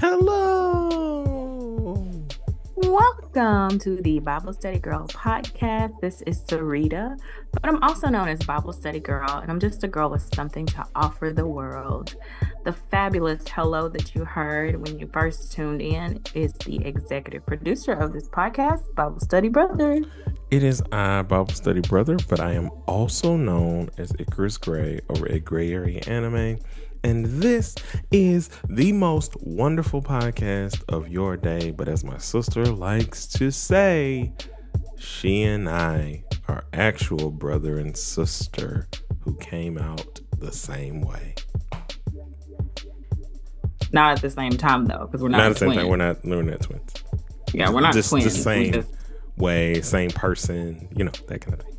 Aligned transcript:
Hello. 0.00 1.22
Welcome 2.74 3.78
to 3.80 4.00
the 4.00 4.18
Bible 4.20 4.54
Study 4.54 4.78
Girl 4.78 5.06
podcast. 5.08 6.00
This 6.00 6.22
is 6.22 6.40
Sarita, 6.40 7.18
but 7.60 7.68
I'm 7.68 7.82
also 7.82 8.08
known 8.08 8.28
as 8.28 8.38
Bible 8.40 8.72
Study 8.72 9.00
Girl, 9.00 9.28
and 9.28 9.50
I'm 9.50 9.60
just 9.60 9.84
a 9.84 9.88
girl 9.88 10.10
with 10.10 10.22
something 10.34 10.66
to 10.66 10.86
offer 10.94 11.30
the 11.30 11.46
world. 11.46 12.16
The 12.64 12.72
fabulous 12.72 13.44
hello 13.48 13.88
that 13.88 14.14
you 14.14 14.24
heard 14.24 14.76
when 14.76 14.98
you 14.98 15.08
first 15.12 15.52
tuned 15.52 15.82
in 15.82 16.22
is 16.34 16.52
the 16.54 16.84
executive 16.86 17.44
producer 17.44 17.92
of 17.92 18.12
this 18.12 18.28
podcast, 18.28 18.94
Bible 18.94 19.20
Study 19.20 19.48
Brother. 19.48 20.02
It 20.50 20.62
is 20.62 20.82
I, 20.90 21.22
Bible 21.22 21.52
Study 21.52 21.80
Brother, 21.82 22.16
but 22.28 22.40
I 22.40 22.52
am 22.52 22.70
also 22.86 23.36
known 23.36 23.90
as 23.98 24.12
Icarus 24.18 24.56
Gray 24.56 25.00
over 25.08 25.30
at 25.30 25.44
Gray 25.44 25.72
Area 25.72 26.00
Anime. 26.06 26.58
And 27.02 27.24
this 27.24 27.74
is 28.10 28.50
the 28.68 28.92
most 28.92 29.34
wonderful 29.40 30.02
podcast 30.02 30.82
of 30.88 31.08
your 31.08 31.36
day. 31.36 31.70
But 31.70 31.88
as 31.88 32.04
my 32.04 32.18
sister 32.18 32.64
likes 32.66 33.26
to 33.28 33.50
say, 33.50 34.32
she 35.00 35.42
and 35.42 35.68
I 35.68 36.24
are 36.46 36.64
actual 36.72 37.30
brother 37.30 37.78
and 37.78 37.96
sister 37.96 38.86
who 39.20 39.34
came 39.36 39.78
out 39.78 40.20
the 40.38 40.52
same 40.52 41.00
way. 41.00 41.34
Not 43.92 44.12
at 44.16 44.22
the 44.22 44.30
same 44.30 44.52
time 44.52 44.86
though, 44.86 45.06
because 45.06 45.22
we're 45.22 45.30
not, 45.30 45.38
Not 45.38 45.46
at 45.46 45.52
the 45.54 45.58
same 45.60 45.68
twins. 45.72 45.78
time. 45.82 45.88
We're 45.88 45.96
not. 45.96 46.24
We're 46.24 46.42
not 46.42 46.60
twins. 46.60 46.92
yeah, 47.52 47.70
we're 47.70 47.80
not 47.80 47.92
just 47.94 48.10
twins. 48.10 48.24
the 48.24 48.30
same 48.30 48.72
just- 48.72 48.90
way, 49.36 49.80
same 49.80 50.10
person. 50.10 50.88
You 50.94 51.04
know 51.04 51.12
that 51.28 51.40
kind 51.40 51.54
of 51.54 51.62
thing. 51.62 51.76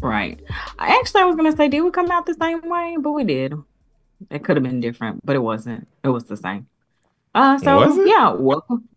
right. 0.00 0.40
Actually, 0.78 1.22
I 1.22 1.24
was 1.26 1.36
gonna 1.36 1.54
say, 1.56 1.68
did 1.68 1.80
we 1.82 1.90
come 1.90 2.10
out 2.10 2.24
the 2.24 2.34
same 2.34 2.62
way? 2.68 2.96
But 2.98 3.12
we 3.12 3.24
did. 3.24 3.54
It 4.30 4.42
could 4.44 4.56
have 4.56 4.62
been 4.62 4.80
different, 4.80 5.24
but 5.26 5.36
it 5.36 5.40
wasn't. 5.40 5.86
It 6.02 6.08
was 6.08 6.24
the 6.24 6.36
same. 6.36 6.66
Uh, 7.34 7.58
so 7.58 7.76
Was 7.78 7.98
it? 7.98 8.06
yeah, 8.08 8.30
welcome. 8.32 8.88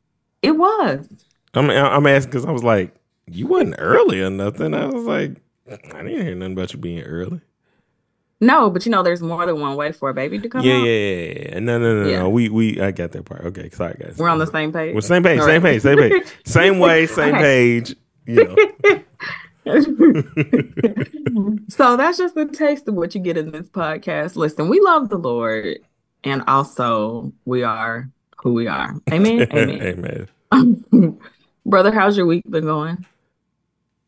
It 0.42 0.52
was. 0.52 1.10
I'm. 1.58 1.70
I'm 1.70 2.08
asking 2.08 2.32
because 2.32 2.46
I 2.46 2.52
was 2.52 2.64
like, 2.64 2.94
you 3.26 3.48
wasn't 3.48 3.76
early 3.78 4.22
or 4.22 4.30
nothing. 4.30 4.74
I 4.74 4.86
was 4.86 5.04
like, 5.06 5.32
I 5.70 5.76
didn't 6.04 6.26
hear 6.26 6.36
nothing 6.36 6.54
about 6.54 6.72
you 6.74 6.80
being 6.80 7.02
early. 7.04 7.42
No, 8.40 8.70
but 8.70 8.86
you 8.86 8.92
know, 8.92 9.02
there's 9.02 9.24
more 9.24 9.48
than 9.48 9.60
one 9.60 9.76
way 9.76 9.92
for 9.92 10.10
a 10.10 10.14
baby 10.14 10.38
to 10.40 10.48
come 10.48 10.64
Yeah, 10.64 10.76
out. 10.76 10.86
yeah, 10.86 10.92
yeah, 10.92 11.50
yeah. 11.54 11.60
No, 11.60 11.80
no, 11.80 12.04
no, 12.04 12.08
Yeah. 12.10 12.20
no. 12.20 12.30
We, 12.30 12.50
we. 12.50 12.80
I 12.80 12.92
got 12.92 13.12
that 13.14 13.26
part. 13.26 13.42
Okay, 13.46 13.70
sorry, 13.72 13.98
guys. 14.00 14.16
We're 14.18 14.30
on 14.30 14.38
the 14.38 14.46
same 14.46 14.72
page. 14.72 14.94
We're 14.94 15.02
same 15.02 15.24
page, 15.24 15.40
All 15.40 15.46
same 15.48 15.64
right. 15.64 15.72
page, 15.74 15.82
same 15.82 15.98
page, 15.98 16.28
same 16.46 16.78
way, 16.88 17.08
same 17.08 17.34
Okay. 17.36 17.44
page. 17.44 17.96
You 18.28 18.44
know. 18.44 18.56
so 21.70 21.98
that's 21.98 22.18
just 22.18 22.36
a 22.38 22.46
taste 22.46 22.88
of 22.88 22.96
what 22.96 23.14
you 23.16 23.22
get 23.22 23.38
in 23.38 23.52
this 23.52 23.68
podcast. 23.70 24.36
Listen, 24.36 24.70
we 24.70 24.80
love 24.82 25.10
the 25.10 25.18
Lord, 25.18 25.80
and 26.24 26.44
also 26.48 27.32
we 27.46 27.64
are 27.64 28.10
who 28.38 28.54
we 28.54 28.68
are. 28.68 28.96
Amen. 29.12 29.48
Amen. 29.52 30.28
Amen. 30.54 31.20
Brother, 31.68 31.92
how's 31.92 32.16
your 32.16 32.26
week 32.26 32.50
been 32.50 32.64
going? 32.64 33.06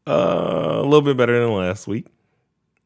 Uh, 0.08 0.78
a 0.78 0.84
little 0.84 1.02
bit 1.02 1.18
better 1.18 1.38
than 1.40 1.54
last 1.54 1.88
week. 1.88 2.08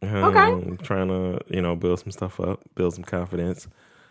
Okay. 0.04 0.40
Um, 0.40 0.78
Trying 0.82 1.10
to, 1.10 1.40
you 1.48 1.62
know, 1.62 1.76
build 1.76 2.00
some 2.00 2.12
stuff 2.12 2.40
up, 2.40 2.62
build 2.74 2.96
some 2.96 3.04
confidence. 3.04 3.68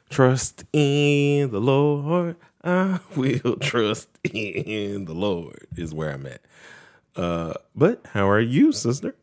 Trust 0.09 0.65
in 0.73 1.51
the 1.51 1.61
Lord. 1.61 2.37
I 2.63 3.01
will 3.17 3.57
trust 3.57 4.09
in 4.23 5.07
the 5.07 5.15
Lord 5.15 5.67
is 5.77 5.93
where 5.93 6.13
I'm 6.13 6.27
at. 6.27 6.43
Uh, 7.17 7.55
but 7.75 8.07
how 8.13 8.29
are 8.29 8.41
you, 8.41 8.71
sister? 8.71 9.17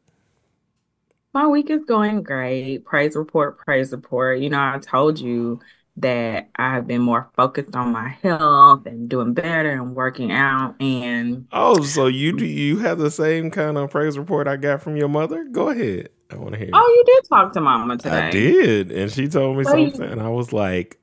My 1.34 1.48
week 1.48 1.70
is 1.70 1.86
going 1.86 2.22
great. 2.24 2.86
Praise 2.86 3.16
report, 3.16 3.58
praise 3.60 3.94
report. 3.94 4.40
You 4.40 4.50
know, 4.50 4.60
I 4.60 4.80
told 4.82 5.20
you 5.20 5.62
that 6.02 6.50
I 6.56 6.76
have 6.76 6.88
been 6.88 7.02
more 7.02 7.32
focused 7.36 7.76
on 7.76 7.92
my 7.92 8.10
health 8.24 8.86
and 8.86 9.10
doing 9.10 9.34
better 9.34 9.72
and 9.72 9.96
working 9.96 10.32
out. 10.32 10.76
And 10.82 11.48
Oh, 11.52 11.84
so 11.84 12.08
you 12.08 12.32
do 12.34 12.46
you 12.46 12.78
have 12.80 13.00
the 13.00 13.10
same 13.12 13.50
kind 13.52 13.78
of 13.78 13.90
praise 13.90 14.18
report 14.18 14.48
I 14.48 14.56
got 14.58 14.82
from 14.82 14.96
your 14.96 15.10
mother? 15.10 15.46
Go 15.46 15.70
ahead. 15.70 16.10
I 16.32 16.36
want 16.38 16.54
to 16.54 16.60
hear. 16.60 16.68
oh, 16.74 16.88
you 16.88 17.04
did 17.16 17.28
talk 17.30 17.54
to 17.54 17.62
Mama 17.62 17.98
today. 17.98 18.18
I 18.20 18.22
did, 18.22 18.92
and 18.92 19.12
she 19.12 19.28
told 19.28 19.58
me 19.58 19.64
something, 19.66 20.06
and 20.06 20.22
I 20.22 20.30
was 20.30 20.54
like, 20.54 21.00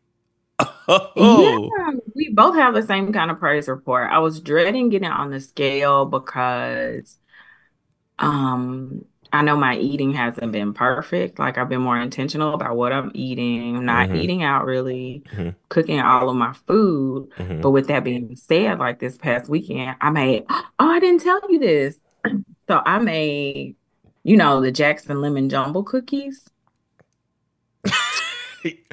"Oh, 0.89 1.71
Yeah, 1.75 1.93
we 2.15 2.31
both 2.35 2.57
have 2.57 2.75
the 2.75 2.83
same 2.83 3.13
kind 3.13 3.31
of 3.31 3.39
praise 3.39 3.69
report. 3.69 4.11
I 4.11 4.19
was 4.19 4.41
dreading 4.41 4.91
getting 4.91 5.09
on 5.09 5.31
the 5.31 5.41
scale 5.41 6.05
because 6.05 7.19
um 8.19 9.05
I 9.33 9.43
know 9.43 9.57
my 9.57 9.77
eating 9.77 10.13
hasn't 10.13 10.53
been 10.53 10.73
perfect. 10.73 11.39
Like 11.39 11.59
I've 11.59 11.69
been 11.69 11.81
more 11.83 11.99
intentional 12.01 12.55
about 12.55 12.77
what 12.77 12.93
I'm 12.93 13.11
eating, 13.15 13.85
not 13.85 14.09
Mhm. 14.09 14.17
eating 14.23 14.43
out 14.43 14.65
really, 14.65 15.23
Mhm. 15.35 15.55
cooking 15.69 16.01
all 16.01 16.29
of 16.31 16.37
my 16.37 16.53
food. 16.67 17.29
Mhm. 17.39 17.61
But 17.63 17.71
with 17.71 17.89
that 17.89 18.05
being 18.05 18.37
said, 18.37 18.79
like 18.79 18.99
this 18.99 19.17
past 19.19 19.49
weekend, 19.49 19.97
I 20.01 20.11
made, 20.11 20.45
oh, 20.79 20.91
I 20.91 21.01
didn't 21.01 21.23
tell 21.23 21.41
you 21.51 21.59
this. 21.59 21.97
So 22.69 22.83
I 22.85 22.99
made, 22.99 23.77
you 24.25 24.37
know, 24.37 24.61
the 24.61 24.73
Jackson 24.73 25.21
lemon 25.21 25.49
jumble 25.49 25.85
cookies. 25.85 26.49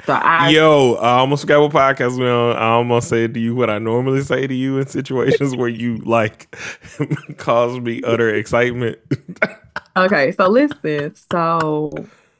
So 0.06 0.12
I 0.12 0.50
Yo, 0.50 0.94
I 1.00 1.14
almost 1.18 1.42
forgot 1.42 1.60
what 1.60 1.72
podcast 1.72 2.16
we 2.20 2.28
on. 2.28 2.54
I 2.56 2.68
almost 2.68 3.08
said 3.08 3.34
to 3.34 3.40
you 3.40 3.56
what 3.56 3.70
I 3.70 3.78
normally 3.80 4.20
say 4.20 4.46
to 4.46 4.54
you 4.54 4.78
in 4.78 4.86
situations 4.86 5.56
where 5.56 5.68
you 5.68 5.96
like 5.96 6.54
cause 7.38 7.80
me 7.80 8.00
utter 8.04 8.32
excitement. 8.32 8.98
Okay, 9.96 10.32
so 10.32 10.48
listen. 10.48 11.14
So 11.30 11.92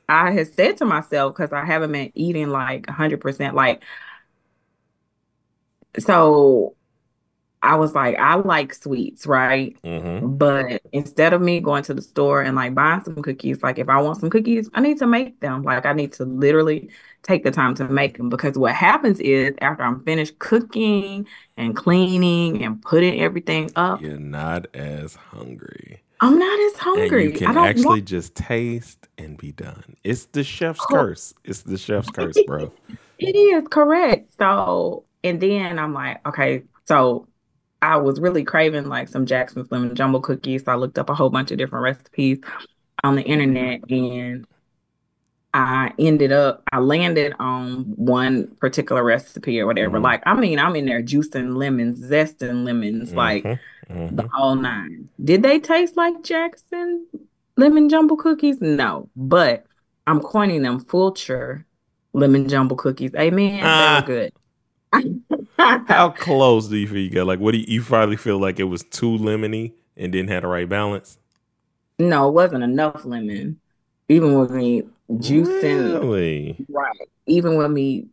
I 0.09 0.33
had 0.33 0.49
said 0.53 0.77
to 0.79 0.85
myself 0.85 1.35
because 1.37 1.53
I 1.53 1.65
haven't 1.65 1.93
been 1.93 2.11
eating 2.15 2.49
like 2.49 2.87
100%. 2.89 3.55
Like, 3.55 3.83
so 5.99 6.77
I 7.63 7.77
was 7.77 7.95
like, 7.95 8.19
I 8.19 8.37
like 8.37 8.75
sweets, 8.75 9.27
right? 9.27 9.77
hmm 9.85 10.19
But 10.21 10.83
instead 10.93 11.35
of 11.35 11.43
me 11.43 11.61
going 11.61 11.85
to 11.85 11.95
the 11.95 12.03
store 12.03 12.43
and 12.43 12.57
like 12.57 12.75
buying 12.75 13.05
some 13.05 13.23
cookies, 13.23 13.63
like 13.63 13.79
if 13.79 13.89
I 13.91 14.01
want 14.03 14.21
some 14.21 14.31
cookies, 14.31 14.71
I 14.75 14.81
need 14.83 14.99
to 15.01 15.09
make 15.09 15.41
them. 15.41 15.63
Like, 15.65 15.87
I 15.87 15.95
need 15.95 16.13
to 16.15 16.25
literally 16.27 16.91
take 17.23 17.45
the 17.45 17.53
time 17.53 17.75
to 17.77 17.89
make 17.89 18.19
them 18.19 18.31
because 18.31 18.59
what 18.59 18.75
happens 18.75 19.21
is 19.21 19.55
after 19.63 19.85
I'm 19.85 20.05
finished 20.05 20.39
cooking 20.41 21.29
and 21.59 21.77
cleaning 21.77 22.65
and 22.65 22.83
putting 22.83 23.21
everything 23.21 23.71
up, 23.77 24.01
You're 24.01 24.21
not 24.21 24.67
as 24.75 25.17
hungry, 25.17 26.04
I'm 26.21 26.39
not 26.39 26.61
as 26.61 26.73
and 26.73 26.81
hungry. 26.81 27.25
you 27.25 27.31
I 27.31 27.37
can 27.37 27.55
don't 27.55 27.67
actually 27.67 27.85
want 27.87 28.05
just 28.07 28.35
taste 28.35 29.09
and 29.19 29.37
be 29.37 29.53
done. 29.53 29.97
It's 30.05 30.27
the 30.27 30.45
chef's 30.45 30.81
Oh. 30.91 30.95
curse. 30.95 31.35
It's 31.45 31.63
the 31.63 31.77
chef's 31.79 32.09
curse, 32.15 32.37
bro. 32.47 32.73
It 33.19 33.37
is 33.37 33.65
correct. 33.69 34.33
So, 34.39 35.05
and 35.23 35.41
then 35.41 35.79
I'm 35.79 35.93
like, 35.93 36.27
okay, 36.27 36.63
so 36.87 37.27
I 37.83 37.97
was 37.97 38.21
really 38.21 38.45
craving 38.45 38.89
like 38.89 39.09
some 39.09 39.27
Jackson's 39.27 39.71
lemon 39.71 39.95
jumble 39.95 40.21
cookies. 40.21 40.65
So 40.65 40.73
I 40.73 40.77
looked 40.77 40.99
up 40.99 41.11
a 41.11 41.15
whole 41.15 41.31
bunch 41.31 41.51
of 41.51 41.59
different 41.59 41.83
recipes 41.83 42.39
on 43.03 43.17
the 43.17 43.23
internet 43.23 43.81
and 43.91 44.47
I 45.53 45.93
ended 46.01 46.33
up, 46.33 46.63
I 46.73 46.79
landed 46.79 47.33
on 47.39 47.85
one 47.97 48.49
particular 48.59 49.05
recipe 49.05 49.61
or 49.61 49.67
whatever. 49.67 49.99
Mhm. 50.01 50.03
Like, 50.03 50.23
I 50.27 50.35
mean, 50.35 50.59
I'm 50.59 50.75
in 50.75 50.87
there 50.87 51.01
juicing 51.03 51.57
lemons, 51.57 52.01
zesting 52.01 52.65
lemons, 52.65 53.15
like 53.15 53.45
Mhm. 53.91 54.11
Mhm. 54.11 54.17
the 54.17 54.29
whole 54.33 54.55
nine. 54.55 55.09
Did 55.23 55.43
they 55.43 55.59
taste 55.61 55.97
like 55.97 56.23
Jackson 56.23 57.07
lemon 57.57 57.89
jumble 57.89 58.17
cookies? 58.17 58.61
No, 58.61 59.09
but 59.17 59.65
I'm 60.07 60.21
coining 60.21 60.63
them 60.63 60.81
Fulcher 60.81 61.67
lemon 62.13 62.49
jumble 62.49 62.77
cookies. 62.77 63.15
Amen. 63.15 63.61
Ah. 63.63 64.03
They 64.07 64.13
were 64.13 64.31
good. 64.31 64.33
How 65.59 66.11
close 66.11 66.69
do 66.69 66.77
you 66.77 66.87
feel 66.87 66.99
you 66.99 67.11
got? 67.11 67.27
Like, 67.27 67.41
what 67.41 67.53
do 67.53 67.59
you, 67.59 67.65
you 67.67 67.83
probably 67.83 68.17
feel 68.17 68.39
like 68.39 68.61
it 68.61 68.65
was 68.65 68.83
too 68.85 69.17
lemony 69.19 69.73
and 69.97 70.13
didn't 70.13 70.29
have 70.31 70.43
the 70.43 70.49
right 70.49 70.69
balance? 70.69 71.19
no, 71.99 72.29
it 72.29 72.33
wasn't 72.33 72.63
enough 72.65 73.05
lemon. 73.05 73.61
Even 74.09 74.39
with 74.39 74.51
me 74.51 74.83
juicing, 75.13 75.95
Really? 76.01 76.57
right? 76.69 77.09
Even 77.27 77.57
with 77.57 77.71
me 77.71 78.07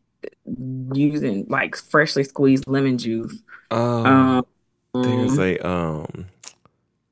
using 0.93 1.45
like 1.49 1.75
freshly 1.75 2.23
squeezed 2.23 2.67
lemon 2.67 2.97
juice. 2.97 3.41
Um, 3.71 4.05
Um, 4.05 4.45
There's 4.93 5.37
a 5.39 5.57
um 5.67 6.27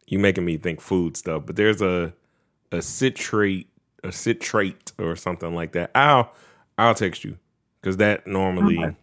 you 0.07 0.19
making 0.19 0.45
me 0.45 0.57
think 0.57 0.81
food 0.81 1.17
stuff, 1.17 1.43
but 1.45 1.55
there's 1.55 1.81
a 1.81 2.13
a 2.71 2.81
citrate 2.81 3.69
a 4.03 4.11
citrate 4.11 4.91
or 4.99 5.15
something 5.15 5.55
like 5.55 5.73
that. 5.73 5.91
I'll 5.95 6.33
I'll 6.77 6.95
text 6.95 7.23
you 7.23 7.37
because 7.81 7.97
that 7.97 8.27
normally 8.27 8.77
Okay. 8.77 8.95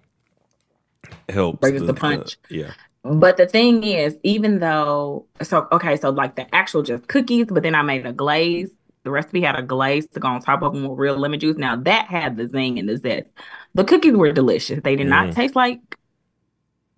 helps. 1.28 1.61
Brings 1.61 1.82
the 1.82 1.94
punch. 1.94 2.37
yeah. 2.49 2.73
But 3.02 3.37
the 3.37 3.46
thing 3.46 3.84
is, 3.84 4.17
even 4.25 4.58
though, 4.58 5.26
so 5.43 5.69
okay, 5.73 5.96
so 5.96 6.11
like 6.11 6.34
the 6.34 6.52
actual 6.55 6.82
just 6.82 7.06
cookies, 7.06 7.46
but 7.46 7.62
then 7.62 7.75
I 7.75 7.82
made 7.82 8.05
a 8.05 8.12
glaze. 8.12 8.70
The 9.05 9.11
recipe 9.12 9.40
had 9.43 9.56
a 9.56 9.62
glaze 9.62 10.08
to 10.08 10.20
go 10.20 10.26
on 10.26 10.40
top 10.43 10.62
of 10.62 10.73
them 10.73 10.88
with 10.88 10.99
real 10.99 11.17
lemon 11.17 11.38
juice. 11.38 11.56
Now 11.56 11.76
that 11.76 12.06
had 12.08 12.37
the 12.37 12.49
zing 12.49 12.78
and 12.81 12.88
the 12.88 12.96
zest. 12.96 13.28
The 13.75 13.84
cookies 13.84 14.14
were 14.14 14.32
delicious. 14.32 14.81
They 14.82 14.96
did 14.96 15.06
not 15.06 15.31
Mm. 15.31 15.34
taste 15.34 15.55
like 15.55 15.81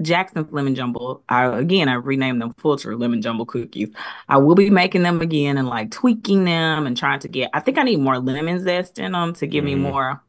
Jackson's 0.01 0.53
lemon 0.53 0.75
jumble. 0.75 1.23
I 1.29 1.47
again 1.47 1.89
I 1.89 1.95
renamed 1.95 2.41
them 2.41 2.53
Fulcher 2.55 2.97
lemon 2.97 3.21
jumble 3.21 3.47
cookies. 3.47 3.89
I 4.29 4.37
will 4.39 4.55
be 4.55 4.71
making 4.71 5.03
them 5.03 5.21
again 5.21 5.59
and 5.59 5.69
like 5.69 5.91
tweaking 5.91 6.45
them 6.45 6.87
and 6.87 6.97
trying 6.97 7.19
to 7.21 7.29
get 7.29 7.51
I 7.53 7.61
think 7.61 7.79
I 7.79 7.83
need 7.83 7.99
more 8.01 8.19
lemon 8.19 8.63
zest 8.63 8.99
in 8.99 9.13
them 9.13 9.33
to 9.35 9.47
give 9.47 9.65
me 9.65 9.75
Mhm. 9.75 9.81
more 9.81 10.23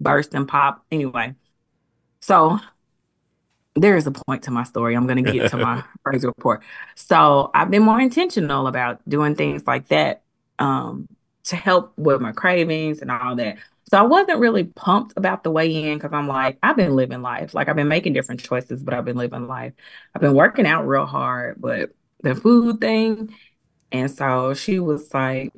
burst 0.00 0.32
and 0.34 0.46
pop. 0.46 0.84
Anyway. 0.92 1.34
So 2.20 2.58
there 3.74 3.96
is 3.96 4.06
a 4.06 4.10
point 4.10 4.42
to 4.44 4.50
my 4.50 4.64
story. 4.64 4.94
I'm 4.94 5.06
going 5.06 5.24
to 5.24 5.32
get 5.32 5.50
to 5.52 5.56
my 5.56 5.82
praise 6.04 6.24
report. 6.24 6.62
So 6.96 7.50
I've 7.54 7.70
been 7.70 7.82
more 7.82 8.00
intentional 8.00 8.66
about 8.66 9.00
doing 9.08 9.34
things 9.36 9.66
like 9.66 9.88
that 9.88 10.22
um, 10.58 11.08
to 11.44 11.56
help 11.56 11.92
with 11.96 12.20
my 12.20 12.32
cravings 12.32 13.00
and 13.00 13.10
all 13.10 13.36
that. 13.36 13.58
So 13.90 13.98
I 13.98 14.02
wasn't 14.02 14.38
really 14.38 14.64
pumped 14.64 15.14
about 15.16 15.42
the 15.42 15.50
weigh 15.50 15.90
in 15.90 15.98
because 15.98 16.12
I'm 16.12 16.28
like, 16.28 16.58
I've 16.62 16.76
been 16.76 16.94
living 16.94 17.22
life. 17.22 17.54
Like 17.54 17.68
I've 17.68 17.76
been 17.76 17.88
making 17.88 18.12
different 18.12 18.40
choices, 18.40 18.82
but 18.82 18.94
I've 18.94 19.04
been 19.04 19.16
living 19.16 19.48
life. 19.48 19.72
I've 20.14 20.22
been 20.22 20.34
working 20.34 20.66
out 20.66 20.86
real 20.86 21.06
hard, 21.06 21.60
but 21.60 21.90
the 22.22 22.34
food 22.34 22.80
thing. 22.80 23.34
And 23.92 24.10
so 24.10 24.54
she 24.54 24.80
was 24.80 25.12
like, 25.14 25.52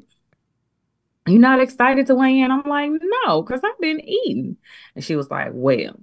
You 1.27 1.39
not 1.39 1.61
excited 1.61 2.07
to 2.09 2.15
weigh 2.17 2.41
in? 2.41 2.51
I'm 2.51 2.63
like, 2.65 2.91
No, 3.27 3.43
because 3.43 3.61
I've 3.65 3.79
been 3.81 4.01
eating. 4.01 4.57
And 4.95 5.05
she 5.05 5.15
was 5.17 5.31
like, 5.31 5.51
Well, 5.53 6.01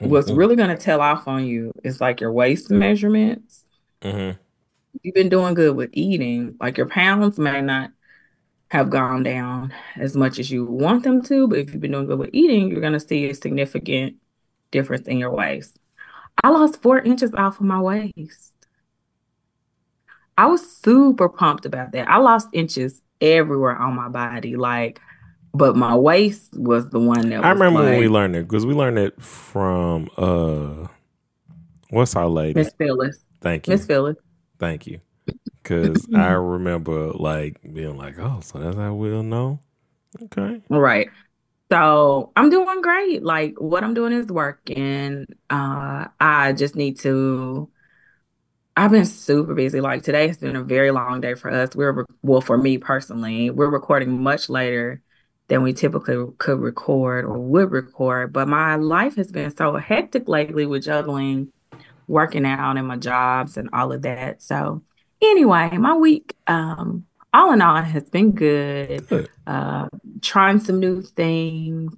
what's 0.00 0.30
Mhm. 0.30 0.36
really 0.36 0.56
going 0.56 0.68
to 0.70 0.76
tell 0.76 1.00
off 1.00 1.26
on 1.28 1.46
you 1.46 1.72
is 1.82 2.00
like 2.00 2.20
your 2.20 2.32
waist 2.32 2.70
measurements. 2.70 3.64
Mhm. 4.02 4.38
You've 5.02 5.14
been 5.14 5.28
doing 5.28 5.54
good 5.54 5.76
with 5.76 5.90
eating. 5.92 6.56
Like 6.60 6.76
your 6.76 6.88
pounds 6.88 7.38
may 7.38 7.60
not 7.60 7.90
have 8.68 8.90
gone 8.90 9.22
down 9.22 9.72
as 9.96 10.16
much 10.16 10.38
as 10.38 10.50
you 10.50 10.64
want 10.64 11.04
them 11.04 11.22
to, 11.22 11.46
but 11.46 11.58
if 11.58 11.72
you've 11.72 11.80
been 11.80 11.92
doing 11.92 12.06
good 12.06 12.18
with 12.18 12.30
eating, 12.32 12.68
you're 12.68 12.80
going 12.80 12.92
to 12.92 13.00
see 13.00 13.28
a 13.28 13.34
significant 13.34 14.16
difference 14.70 15.06
in 15.06 15.18
your 15.18 15.30
waist. 15.30 15.78
I 16.42 16.50
lost 16.50 16.82
four 16.82 16.98
inches 16.98 17.32
off 17.34 17.60
of 17.60 17.66
my 17.66 17.80
waist. 17.80 18.52
I 20.36 20.46
was 20.46 20.68
super 20.78 21.28
pumped 21.28 21.64
about 21.64 21.92
that. 21.92 22.08
I 22.08 22.16
lost 22.18 22.48
inches 22.52 23.00
everywhere 23.20 23.76
on 23.76 23.94
my 23.94 24.08
body, 24.08 24.56
like, 24.56 25.00
but 25.52 25.76
my 25.76 25.94
waist 25.94 26.58
was 26.58 26.88
the 26.90 26.98
one 26.98 27.30
that 27.30 27.44
I 27.44 27.50
remember 27.50 27.82
when 27.82 28.00
we 28.00 28.08
learned 28.08 28.34
it 28.34 28.48
because 28.48 28.66
we 28.66 28.74
learned 28.74 28.98
it 28.98 29.22
from 29.22 30.10
uh, 30.16 30.88
what's 31.90 32.16
our 32.16 32.28
lady? 32.28 32.58
Miss 32.58 32.72
Phyllis. 32.76 33.24
Thank 33.40 33.68
you, 33.68 33.74
Miss 33.74 33.86
Phyllis. 33.86 34.16
Thank 34.58 34.86
you. 34.86 35.00
Because 35.62 36.06
I 36.14 36.32
remember 36.32 37.12
like 37.12 37.58
being 37.62 37.96
like, 37.96 38.18
oh, 38.18 38.40
so 38.42 38.58
that's 38.58 38.76
how 38.76 38.92
we'll 38.92 39.22
know. 39.22 39.60
Okay. 40.24 40.60
Right. 40.68 41.08
So 41.72 42.32
I'm 42.36 42.50
doing 42.50 42.82
great. 42.82 43.22
Like 43.22 43.58
what 43.58 43.82
I'm 43.82 43.94
doing 43.94 44.12
is 44.12 44.26
working. 44.26 45.26
Uh, 45.48 46.08
I 46.20 46.52
just 46.52 46.76
need 46.76 46.98
to. 47.00 47.70
I've 48.76 48.90
been 48.90 49.06
super 49.06 49.54
busy. 49.54 49.80
Like 49.80 50.02
today 50.02 50.26
has 50.26 50.36
been 50.36 50.56
a 50.56 50.62
very 50.62 50.90
long 50.90 51.20
day 51.20 51.34
for 51.34 51.50
us. 51.50 51.74
We're 51.74 51.92
re- 51.92 52.04
well, 52.22 52.40
for 52.40 52.58
me 52.58 52.78
personally, 52.78 53.50
we're 53.50 53.70
recording 53.70 54.22
much 54.22 54.48
later 54.48 55.02
than 55.48 55.62
we 55.62 55.72
typically 55.72 56.26
could 56.38 56.60
record 56.60 57.24
or 57.24 57.38
would 57.38 57.70
record. 57.70 58.32
But 58.32 58.48
my 58.48 58.76
life 58.76 59.16
has 59.16 59.30
been 59.30 59.54
so 59.56 59.76
hectic 59.76 60.28
lately 60.28 60.66
with 60.66 60.84
juggling 60.84 61.52
working 62.06 62.46
out 62.46 62.76
and 62.76 62.86
my 62.86 62.96
jobs 62.96 63.56
and 63.56 63.68
all 63.72 63.92
of 63.92 64.02
that. 64.02 64.42
So 64.42 64.82
anyway, 65.22 65.76
my 65.76 65.96
week, 65.96 66.36
um, 66.46 67.06
all 67.32 67.52
in 67.52 67.62
all, 67.62 67.82
has 67.82 68.08
been 68.10 68.32
good. 68.32 69.06
Good. 69.08 69.28
Uh, 69.46 69.88
trying 70.22 70.60
some 70.60 70.78
new 70.78 71.02
things. 71.02 71.92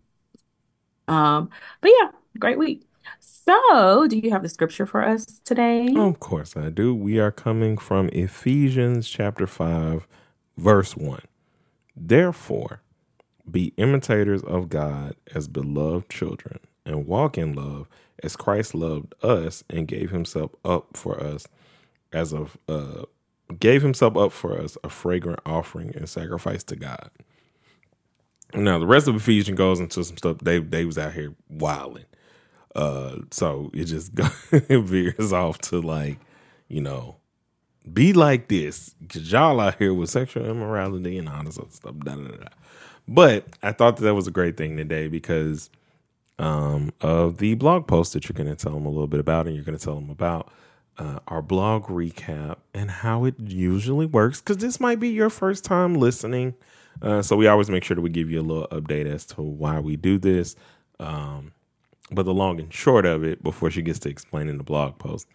Um, 1.09 1.51
but 1.81 1.91
yeah, 2.01 2.11
great 2.39 2.59
week. 2.59 2.83
So, 3.21 4.07
do 4.09 4.19
you 4.19 4.31
have 4.33 4.43
the 4.43 4.49
scripture 4.49 4.87
for 4.87 5.05
us 5.05 5.25
today? 5.45 5.89
Of 5.95 6.19
course 6.19 6.57
I 6.57 6.71
do. 6.71 6.95
We 6.95 7.21
are 7.21 7.31
coming 7.31 7.79
from 7.79 8.09
Ephesians 8.09 9.09
chapter 9.09 9.47
5, 9.47 10.07
verse 10.57 10.97
1. 10.97 11.21
Therefore, 11.95 12.83
be 13.49 13.73
imitators 13.77 14.43
of 14.43 14.69
God 14.69 15.15
as 15.33 15.47
beloved 15.47 16.09
children, 16.11 16.59
and 16.87 17.07
walk 17.07 17.39
in 17.39 17.55
love 17.55 17.89
as 18.23 18.37
Christ 18.37 18.75
loved 18.75 19.15
us 19.25 19.65
and 19.71 19.89
gave 19.89 20.11
himself 20.11 20.53
up 20.65 20.97
for 20.97 21.23
us 21.23 21.47
as 22.13 22.33
a 22.33 22.47
uh, 22.69 23.05
gave 23.61 23.83
himself 23.83 24.17
up 24.17 24.33
for 24.33 24.61
us 24.61 24.79
a 24.85 24.91
fragrant 24.91 25.41
offering 25.47 25.95
and 25.97 26.09
sacrifice 26.09 26.65
to 26.65 26.77
God. 26.77 27.11
Now 28.55 28.79
the 28.79 28.87
rest 28.87 29.09
of 29.09 29.17
Ephesians 29.17 29.59
goes 29.59 29.81
into 29.81 30.05
some 30.05 30.17
stuff. 30.17 30.39
They 30.39 30.61
they 30.61 30.85
was 30.85 30.99
out 30.99 31.15
here 31.15 31.35
wilding. 31.51 32.07
Uh, 32.75 33.19
so 33.31 33.71
it 33.75 33.85
just 33.85 34.13
veers 34.71 35.33
off 35.33 35.59
to 35.59 35.81
like, 35.81 36.19
you 36.69 36.81
know, 36.81 37.17
be 37.93 38.13
like 38.13 38.49
this 38.49 38.95
because 39.01 39.31
y'all 39.33 39.61
out 39.61 39.77
here 39.79 39.95
with 39.95 40.11
sexual 40.11 40.47
immorality 40.47 41.19
and 41.19 41.29
all 41.29 41.45
this 41.45 41.59
other 41.59 41.71
stuff. 41.71 41.95
Da, 42.01 42.17
da, 42.17 42.29
da. 42.37 42.49
But 43.09 43.47
I 43.63 43.73
thought 43.73 43.97
that, 43.97 44.05
that 44.05 44.15
was 44.15 44.27
a 44.27 44.33
great 44.33 44.57
thing 44.57 44.77
today 44.77 45.09
because 45.09 45.71
um, 46.39 46.93
of 47.01 47.39
the 47.39 47.55
blog 47.55 47.87
post 47.87 48.13
that 48.13 48.29
you're 48.29 48.35
going 48.35 48.55
to 48.55 48.63
tell 48.63 48.73
them 48.73 48.87
a 48.87 48.91
little 48.91 49.07
bit 49.07 49.21
about, 49.21 49.47
and 49.47 49.55
you're 49.55 49.65
going 49.65 49.79
to 49.79 49.85
tell 49.85 49.95
them 49.95 50.11
about 50.11 50.53
uh, 50.99 51.19
our 51.29 51.43
blog 51.43 51.85
recap 51.85 52.57
and 52.75 52.91
how 52.91 53.25
it 53.25 53.35
usually 53.39 54.07
works. 54.07 54.41
Because 54.41 54.59
this 54.59 54.81
might 54.81 55.01
be 55.01 55.09
your 55.09 55.31
first 55.31 55.65
time 55.65 55.95
listening, 55.95 56.55
uh, 57.03 57.23
so 57.23 57.37
we 57.37 57.47
always 57.47 57.71
make 57.71 57.85
sure 57.85 57.95
that 57.95 58.03
we 58.03 58.11
give 58.11 58.31
you 58.31 58.41
a 58.41 58.43
little 58.43 58.69
update 58.69 59.07
as 59.07 59.25
to 59.27 59.43
why 59.43 59.81
we 59.81 59.97
do 59.97 60.19
this. 60.19 60.57
Um, 60.99 61.53
but 62.11 62.25
the 62.25 62.35
long 62.35 62.61
and 62.61 62.73
short 62.73 63.05
of 63.05 63.25
it, 63.25 63.43
before 63.43 63.71
she 63.71 63.83
gets 63.83 63.99
to 64.01 64.09
explaining 64.09 64.59
the 64.59 64.65
blog 64.65 64.99
post, 64.99 65.27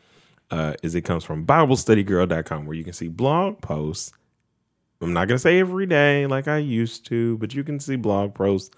uh, 0.49 0.73
is 0.83 0.95
it 0.95 1.01
comes 1.01 1.23
from 1.23 1.45
BibleStudyGirl.com, 1.45 2.65
where 2.65 2.75
you 2.75 2.83
can 2.83 2.93
see 2.93 3.07
blog 3.07 3.61
posts. 3.61 4.13
I'm 5.01 5.13
not 5.13 5.27
going 5.27 5.35
to 5.35 5.39
say 5.39 5.59
every 5.59 5.85
day 5.85 6.27
like 6.27 6.47
I 6.47 6.57
used 6.57 7.05
to, 7.07 7.37
but 7.39 7.53
you 7.53 7.63
can 7.63 7.79
see 7.79 7.95
blog 7.95 8.33
posts 8.33 8.75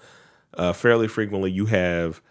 uh, 0.58 0.74
fairly 0.74 1.08
frequently. 1.08 1.52
You 1.52 1.66
have 1.68 2.22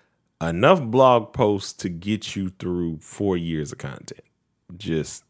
enough 0.40 0.82
blog 0.82 1.32
posts 1.32 1.72
to 1.74 1.88
get 1.88 2.34
you 2.34 2.50
through 2.58 2.98
four 2.98 3.36
years 3.36 3.72
of 3.72 3.78
content. 3.78 4.22
Just 4.76 5.24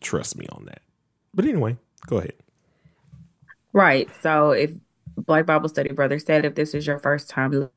trust 0.00 0.36
me 0.36 0.46
on 0.50 0.66
that. 0.66 0.82
But 1.34 1.44
anyway, 1.44 1.76
go 2.06 2.18
ahead. 2.18 2.34
Right. 3.72 4.08
So, 4.20 4.50
if 4.50 4.70
Black 5.16 5.46
Bible 5.46 5.68
Study 5.68 5.92
Brother 5.92 6.18
said, 6.18 6.44
if 6.44 6.54
this 6.54 6.74
is 6.74 6.86
your 6.86 6.98
first 6.98 7.30
time 7.30 7.70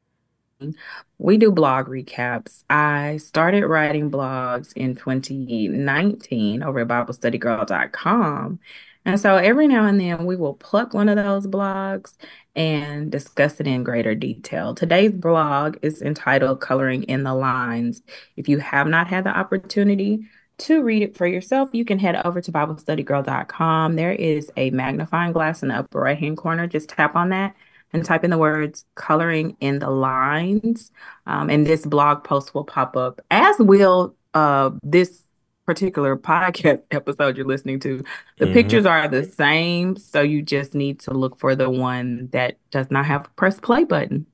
we 1.17 1.37
do 1.37 1.51
blog 1.51 1.87
recaps. 1.87 2.63
I 2.69 3.17
started 3.17 3.65
writing 3.65 4.09
blogs 4.09 4.73
in 4.73 4.95
2019 4.95 6.63
over 6.63 6.79
at 6.79 6.87
BibleStudyGirl.com. 6.87 8.59
And 9.05 9.19
so 9.19 9.35
every 9.35 9.67
now 9.67 9.85
and 9.85 9.99
then 9.99 10.25
we 10.25 10.35
will 10.35 10.55
pluck 10.55 10.93
one 10.93 11.09
of 11.09 11.15
those 11.15 11.45
blogs 11.45 12.15
and 12.55 13.11
discuss 13.11 13.59
it 13.59 13.67
in 13.67 13.83
greater 13.83 14.15
detail. 14.15 14.73
Today's 14.73 15.11
blog 15.11 15.77
is 15.83 16.01
entitled 16.01 16.61
Coloring 16.61 17.03
in 17.03 17.23
the 17.23 17.33
Lines. 17.33 18.01
If 18.35 18.49
you 18.49 18.57
have 18.59 18.87
not 18.87 19.07
had 19.07 19.23
the 19.23 19.37
opportunity 19.37 20.25
to 20.57 20.81
read 20.81 21.03
it 21.03 21.15
for 21.17 21.27
yourself, 21.27 21.69
you 21.73 21.85
can 21.85 21.99
head 21.99 22.15
over 22.25 22.41
to 22.41 22.51
BibleStudyGirl.com. 22.51 23.95
There 23.95 24.13
is 24.13 24.51
a 24.57 24.71
magnifying 24.71 25.33
glass 25.33 25.61
in 25.61 25.69
the 25.69 25.75
upper 25.75 25.99
right 25.99 26.17
hand 26.17 26.37
corner. 26.37 26.65
Just 26.65 26.89
tap 26.89 27.15
on 27.15 27.29
that 27.29 27.55
and 27.93 28.03
type 28.03 28.23
in 28.23 28.31
the 28.31 28.37
words 28.37 28.85
coloring 28.95 29.55
in 29.59 29.79
the 29.79 29.89
lines. 29.89 30.91
Um, 31.27 31.49
and 31.49 31.67
this 31.67 31.85
blog 31.85 32.23
post 32.23 32.55
will 32.55 32.63
pop 32.63 32.97
up, 32.97 33.21
as 33.29 33.55
will 33.59 34.15
uh, 34.33 34.71
this 34.81 35.24
particular 35.65 36.15
podcast 36.17 36.81
episode 36.91 37.37
you're 37.37 37.45
listening 37.45 37.79
to. 37.81 38.03
The 38.39 38.47
Mhm. 38.47 38.53
pictures 38.53 38.85
are 38.85 39.07
the 39.07 39.23
same, 39.23 39.95
so 39.97 40.21
you 40.21 40.41
just 40.41 40.75
need 40.75 40.99
to 41.01 41.11
look 41.13 41.39
for 41.39 41.55
the 41.55 41.69
one 41.69 42.29
that 42.31 42.57
does 42.71 42.91
not 42.91 43.05
have 43.05 43.25
a 43.25 43.29
press 43.31 43.59
play 43.59 43.83
button. 43.83 44.25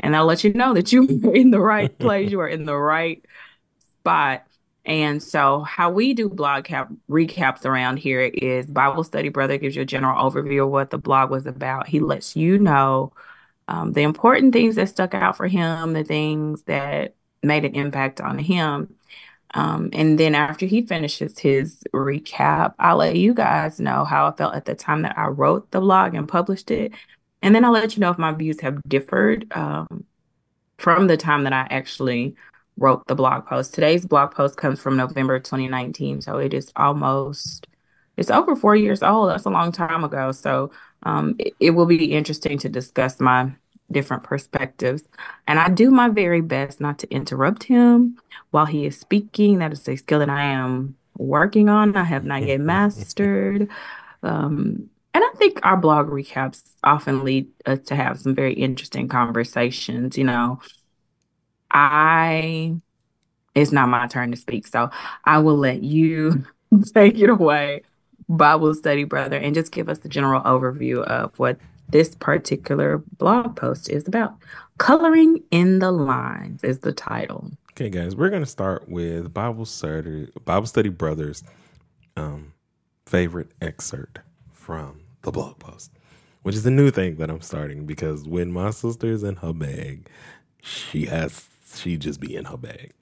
And 0.00 0.16
I'll 0.16 0.26
let 0.26 0.44
you 0.44 0.52
know 0.52 0.74
that 0.74 0.92
you 0.92 1.02
are 1.24 1.34
in 1.34 1.50
the 1.50 1.60
right 1.60 1.96
place, 1.98 2.30
you 2.30 2.40
are 2.40 2.48
in 2.48 2.64
the 2.64 2.76
right 2.76 3.24
spot. 4.00 4.44
And 4.84 5.22
so, 5.22 5.60
how 5.60 5.90
we 5.90 6.14
do 6.14 6.28
blog 6.30 6.64
cap 6.64 6.90
recaps 7.10 7.66
around 7.66 7.98
here 7.98 8.22
is 8.22 8.66
Bible 8.66 9.04
Study 9.04 9.28
Brother 9.28 9.58
gives 9.58 9.76
you 9.76 9.82
a 9.82 9.84
general 9.84 10.18
overview 10.30 10.64
of 10.64 10.70
what 10.70 10.90
the 10.90 10.98
blog 10.98 11.30
was 11.30 11.46
about. 11.46 11.88
He 11.88 12.00
lets 12.00 12.34
you 12.34 12.58
know 12.58 13.12
um, 13.68 13.92
the 13.92 14.02
important 14.02 14.52
things 14.54 14.76
that 14.76 14.88
stuck 14.90 15.14
out 15.14 15.36
for 15.36 15.48
him, 15.48 15.92
the 15.94 16.04
things 16.04 16.62
that 16.64 17.16
made 17.42 17.64
an 17.64 17.74
impact 17.74 18.20
on 18.20 18.38
him. 18.38 18.94
Um, 19.54 19.88
and 19.92 20.18
then 20.18 20.34
after 20.34 20.66
he 20.66 20.82
finishes 20.82 21.38
his 21.38 21.82
recap, 21.94 22.74
I'll 22.78 22.98
let 22.98 23.16
you 23.16 23.34
guys 23.34 23.80
know 23.80 24.04
how 24.04 24.28
I 24.28 24.32
felt 24.32 24.54
at 24.54 24.66
the 24.66 24.74
time 24.74 25.02
that 25.02 25.18
I 25.18 25.28
wrote 25.28 25.70
the 25.70 25.80
blog 25.80 26.14
and 26.14 26.28
published 26.28 26.70
it. 26.70 26.92
And 27.42 27.54
then 27.54 27.64
I'll 27.64 27.72
let 27.72 27.96
you 27.96 28.00
know 28.00 28.10
if 28.10 28.18
my 28.18 28.32
views 28.32 28.60
have 28.60 28.82
differed 28.86 29.50
um, 29.56 30.04
from 30.78 31.06
the 31.06 31.16
time 31.16 31.44
that 31.44 31.52
I 31.52 31.66
actually 31.70 32.34
wrote 32.76 33.06
the 33.06 33.14
blog 33.14 33.46
post. 33.46 33.74
Today's 33.74 34.06
blog 34.06 34.32
post 34.32 34.56
comes 34.56 34.80
from 34.80 34.96
November 34.96 35.38
2019, 35.38 36.20
so 36.20 36.38
it 36.38 36.52
is 36.52 36.72
almost 36.76 37.66
it's 38.16 38.30
over 38.30 38.56
four 38.56 38.74
years 38.74 39.02
old. 39.02 39.30
That's 39.30 39.44
a 39.44 39.50
long 39.50 39.70
time 39.70 40.02
ago. 40.02 40.32
So 40.32 40.72
um, 41.04 41.36
it, 41.38 41.54
it 41.60 41.70
will 41.70 41.86
be 41.86 42.12
interesting 42.12 42.58
to 42.58 42.68
discuss 42.68 43.20
my 43.20 43.52
different 43.90 44.22
perspectives. 44.22 45.04
And 45.46 45.58
I 45.58 45.68
do 45.68 45.90
my 45.90 46.08
very 46.08 46.40
best 46.40 46.80
not 46.80 46.98
to 47.00 47.10
interrupt 47.10 47.64
him 47.64 48.18
while 48.50 48.66
he 48.66 48.86
is 48.86 48.98
speaking. 48.98 49.58
That 49.58 49.72
is 49.72 49.88
a 49.88 49.96
skill 49.96 50.18
that 50.20 50.30
I 50.30 50.44
am 50.44 50.96
working 51.16 51.68
on. 51.68 51.96
I 51.96 52.04
have 52.04 52.24
not 52.24 52.44
yet 52.44 52.60
mastered. 52.60 53.68
Um, 54.22 54.90
and 55.14 55.24
I 55.24 55.30
think 55.36 55.60
our 55.62 55.76
blog 55.76 56.08
recaps 56.08 56.62
often 56.84 57.24
lead 57.24 57.48
us 57.66 57.80
to 57.86 57.96
have 57.96 58.20
some 58.20 58.34
very 58.34 58.54
interesting 58.54 59.08
conversations. 59.08 60.18
You 60.18 60.24
know, 60.24 60.60
I 61.70 62.76
it's 63.54 63.72
not 63.72 63.88
my 63.88 64.06
turn 64.06 64.30
to 64.30 64.36
speak. 64.36 64.66
So 64.66 64.90
I 65.24 65.38
will 65.38 65.56
let 65.56 65.82
you 65.82 66.44
take 66.94 67.18
it 67.18 67.30
away, 67.30 67.82
Bible 68.28 68.74
study 68.74 69.04
brother, 69.04 69.36
and 69.36 69.54
just 69.54 69.72
give 69.72 69.88
us 69.88 69.98
the 69.98 70.08
general 70.08 70.42
overview 70.42 71.02
of 71.02 71.36
what 71.38 71.58
this 71.88 72.14
particular 72.14 72.98
blog 73.16 73.56
post 73.56 73.88
is 73.88 74.06
about. 74.06 74.34
Coloring 74.78 75.42
in 75.50 75.78
the 75.78 75.90
Lines 75.90 76.62
is 76.62 76.80
the 76.80 76.92
title. 76.92 77.50
Okay, 77.72 77.90
guys, 77.90 78.14
we're 78.14 78.30
going 78.30 78.42
to 78.42 78.50
start 78.50 78.88
with 78.88 79.32
Bible 79.32 79.64
study, 79.64 80.28
Bible 80.44 80.66
study 80.66 80.88
brothers' 80.88 81.42
um, 82.16 82.52
favorite 83.06 83.50
excerpt 83.60 84.18
from 84.52 85.00
the 85.22 85.30
blog 85.30 85.58
post, 85.58 85.92
which 86.42 86.54
is 86.54 86.66
a 86.66 86.70
new 86.70 86.90
thing 86.90 87.16
that 87.16 87.30
I'm 87.30 87.40
starting 87.40 87.86
because 87.86 88.24
when 88.24 88.52
my 88.52 88.70
sister's 88.70 89.22
in 89.22 89.36
her 89.36 89.52
bag, 89.52 90.08
she 90.60 91.06
has 91.06 91.48
she 91.74 91.96
just 91.96 92.20
be 92.20 92.34
in 92.34 92.46
her 92.46 92.56
bag. 92.56 92.92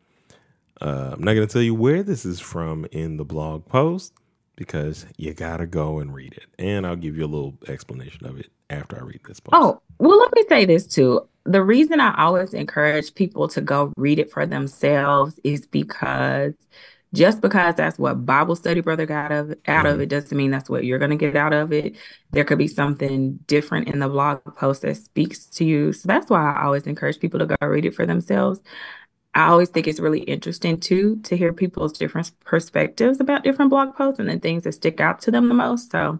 Uh, 0.81 1.13
I'm 1.15 1.23
not 1.23 1.35
going 1.35 1.47
to 1.47 1.53
tell 1.53 1.63
you 1.63 1.75
where 1.75 2.03
this 2.03 2.27
is 2.27 2.39
from 2.39 2.87
in 2.93 3.17
the 3.17 3.25
blog 3.25 3.67
post 3.67 4.13
because 4.57 5.07
you 5.17 5.35
got 5.35 5.59
to 5.59 5.67
go 5.67 5.99
and 6.01 6.15
read 6.15 6.33
it. 6.33 6.47
And 6.59 6.87
I'll 6.87 6.97
give 6.97 7.17
you 7.17 7.25
a 7.25 7.29
little 7.29 7.55
explanation 7.69 8.27
of 8.27 8.41
it 8.41 8.51
after 8.71 8.97
I 8.97 9.05
read 9.05 9.21
this 9.27 9.41
post. 9.41 9.55
Oh, 9.55 9.81
well, 9.99 10.19
let 10.19 10.35
me 10.35 10.43
say 10.49 10.65
this 10.65 10.87
too. 10.87 11.29
The 11.45 11.63
reason 11.63 12.01
I 12.01 12.15
always 12.17 12.55
encourage 12.55 13.15
people 13.15 13.47
to 13.49 13.61
go 13.61 13.93
read 13.97 14.19
it 14.19 14.33
for 14.33 14.47
themselves 14.47 15.39
is 15.45 15.67
because 15.67 16.55
just 17.15 17.41
because 17.41 17.75
that's 17.77 17.99
what 17.99 18.27
Bible 18.27 18.57
study 18.57 18.81
brother 18.81 19.07
got 19.07 19.31
of 19.31 19.51
out 19.51 19.85
mm-hmm. 19.85 19.87
of 19.87 20.01
it 20.01 20.09
doesn't 20.09 20.37
mean 20.37 20.51
that's 20.51 20.69
what 20.69 20.85
you're 20.85 20.99
going 20.99 21.13
to 21.13 21.17
get 21.17 21.37
out 21.37 21.53
of 21.53 21.73
it. 21.73 21.97
There 22.33 22.45
could 22.45 22.59
be 22.59 22.69
something 22.69 23.39
different 23.47 23.89
in 23.89 24.01
the 24.01 24.09
blog 24.09 24.41
post 24.57 24.83
that 24.83 24.97
speaks 24.97 25.47
to 25.47 25.65
you. 25.65 25.93
So 25.93 26.09
that's 26.09 26.29
why 26.29 26.53
I 26.53 26.65
always 26.65 26.87
encourage 26.87 27.21
people 27.21 27.39
to 27.39 27.47
go 27.47 27.57
read 27.67 27.85
it 27.85 27.95
for 27.95 28.07
themselves. 28.07 28.61
I 29.37 29.49
always 29.49 29.69
think 29.69 29.87
it's 29.87 30.01
really 30.01 30.21
interesting 30.21 30.81
too 30.81 31.21
to 31.25 31.37
hear 31.37 31.53
people's 31.53 31.93
different 31.93 32.33
perspectives 32.47 33.21
about 33.21 33.45
different 33.45 33.69
blog 33.69 33.95
posts 33.95 34.19
and 34.19 34.31
the 34.31 34.39
things 34.39 34.65
that 34.65 34.73
stick 34.73 34.99
out 34.99 35.21
to 35.23 35.31
them 35.31 35.49
the 35.49 35.55
most. 35.55 35.93
So 35.93 36.19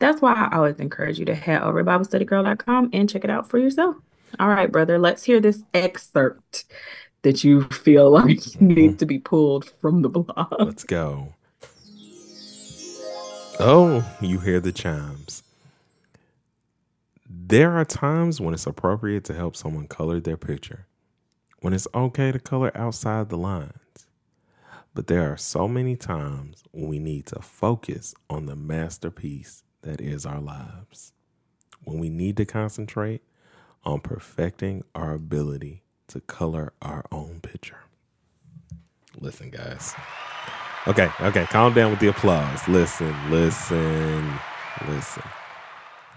that's 0.00 0.20
why 0.20 0.34
I 0.34 0.54
always 0.54 0.76
encourage 0.76 1.18
you 1.18 1.24
to 1.24 1.34
head 1.34 1.62
over 1.62 1.82
to 1.82 1.90
BibleStudyGirl.com 1.90 2.90
and 2.92 3.08
check 3.08 3.24
it 3.24 3.30
out 3.30 3.48
for 3.48 3.56
yourself. 3.56 3.96
All 4.38 4.48
right, 4.48 4.70
brother, 4.70 4.98
let's 4.98 5.24
hear 5.24 5.40
this 5.40 5.62
excerpt 5.72 6.66
that 7.22 7.42
you 7.42 7.62
feel 7.64 8.10
like 8.12 8.36
mm-hmm. 8.36 8.66
needs 8.66 8.98
to 8.98 9.06
be 9.06 9.18
pulled 9.18 9.70
from 9.80 10.02
the 10.02 10.10
blog. 10.10 10.52
Let's 10.58 10.84
go. 10.84 11.34
Oh, 13.58 14.06
you 14.20 14.40
hear 14.40 14.60
the 14.60 14.72
chimes. 14.72 15.42
There 17.26 17.72
are 17.72 17.86
times 17.86 18.42
when 18.42 18.52
it's 18.52 18.66
appropriate 18.66 19.24
to 19.24 19.34
help 19.34 19.56
someone 19.56 19.86
color 19.86 20.20
their 20.20 20.36
picture 20.36 20.86
when 21.60 21.72
it's 21.72 21.88
okay 21.94 22.32
to 22.32 22.38
color 22.38 22.70
outside 22.76 23.28
the 23.28 23.38
lines. 23.38 23.72
But 24.94 25.06
there 25.06 25.32
are 25.32 25.36
so 25.36 25.68
many 25.68 25.96
times 25.96 26.64
when 26.72 26.88
we 26.88 26.98
need 26.98 27.26
to 27.26 27.40
focus 27.40 28.14
on 28.28 28.46
the 28.46 28.56
masterpiece 28.56 29.62
that 29.82 30.00
is 30.00 30.26
our 30.26 30.40
lives. 30.40 31.12
When 31.84 31.98
we 31.98 32.08
need 32.08 32.36
to 32.38 32.44
concentrate 32.44 33.22
on 33.84 34.00
perfecting 34.00 34.84
our 34.94 35.14
ability 35.14 35.82
to 36.08 36.20
color 36.20 36.72
our 36.82 37.04
own 37.12 37.40
picture. 37.40 37.78
Listen, 39.20 39.50
guys. 39.50 39.94
Okay, 40.86 41.10
okay, 41.20 41.46
calm 41.46 41.74
down 41.74 41.90
with 41.90 42.00
the 42.00 42.08
applause. 42.08 42.66
Listen, 42.68 43.14
listen, 43.30 44.38
listen. 44.88 45.22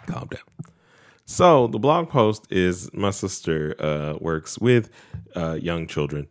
Calm 0.08 0.28
down. 0.28 0.71
So 1.32 1.68
the 1.68 1.80
blog 1.80 2.10
post 2.10 2.46
is 2.52 2.94
my 2.94 3.12
sister 3.12 3.74
uh, 3.80 4.18
works 4.20 4.60
with 4.60 4.90
uh, 5.34 5.54
young 5.54 5.88
children, 5.88 6.28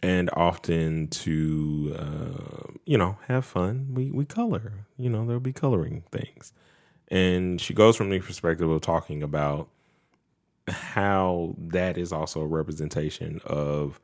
and 0.00 0.30
often 0.32 1.08
to 1.08 1.96
uh, 1.98 2.72
you 2.84 2.96
know 2.96 3.18
have 3.26 3.44
fun, 3.44 3.88
we 3.94 4.12
we 4.12 4.24
color. 4.24 4.86
You 4.96 5.10
know 5.10 5.26
there'll 5.26 5.40
be 5.40 5.52
coloring 5.52 6.04
things, 6.12 6.52
and 7.08 7.60
she 7.60 7.74
goes 7.74 7.96
from 7.96 8.10
the 8.10 8.20
perspective 8.20 8.70
of 8.70 8.80
talking 8.80 9.24
about 9.24 9.70
how 10.68 11.56
that 11.58 11.98
is 11.98 12.12
also 12.12 12.40
a 12.40 12.46
representation 12.46 13.40
of 13.44 13.98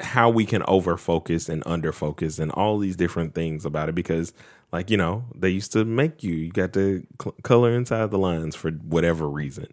how 0.00 0.30
we 0.30 0.44
can 0.44 0.62
over 0.68 0.96
focus 0.96 1.48
and 1.48 1.62
under 1.66 1.92
focus 1.92 2.38
and 2.38 2.50
all 2.52 2.78
these 2.78 2.96
different 2.96 3.34
things 3.34 3.64
about 3.64 3.88
it 3.88 3.94
because 3.94 4.32
like 4.72 4.90
you 4.90 4.96
know 4.96 5.24
they 5.34 5.50
used 5.50 5.72
to 5.72 5.84
make 5.84 6.22
you. 6.22 6.34
You 6.34 6.50
got 6.50 6.72
to 6.74 7.06
cl- 7.20 7.36
color 7.42 7.72
inside 7.72 8.10
the 8.10 8.18
lines 8.18 8.56
for 8.56 8.70
whatever 8.70 9.28
reason 9.28 9.68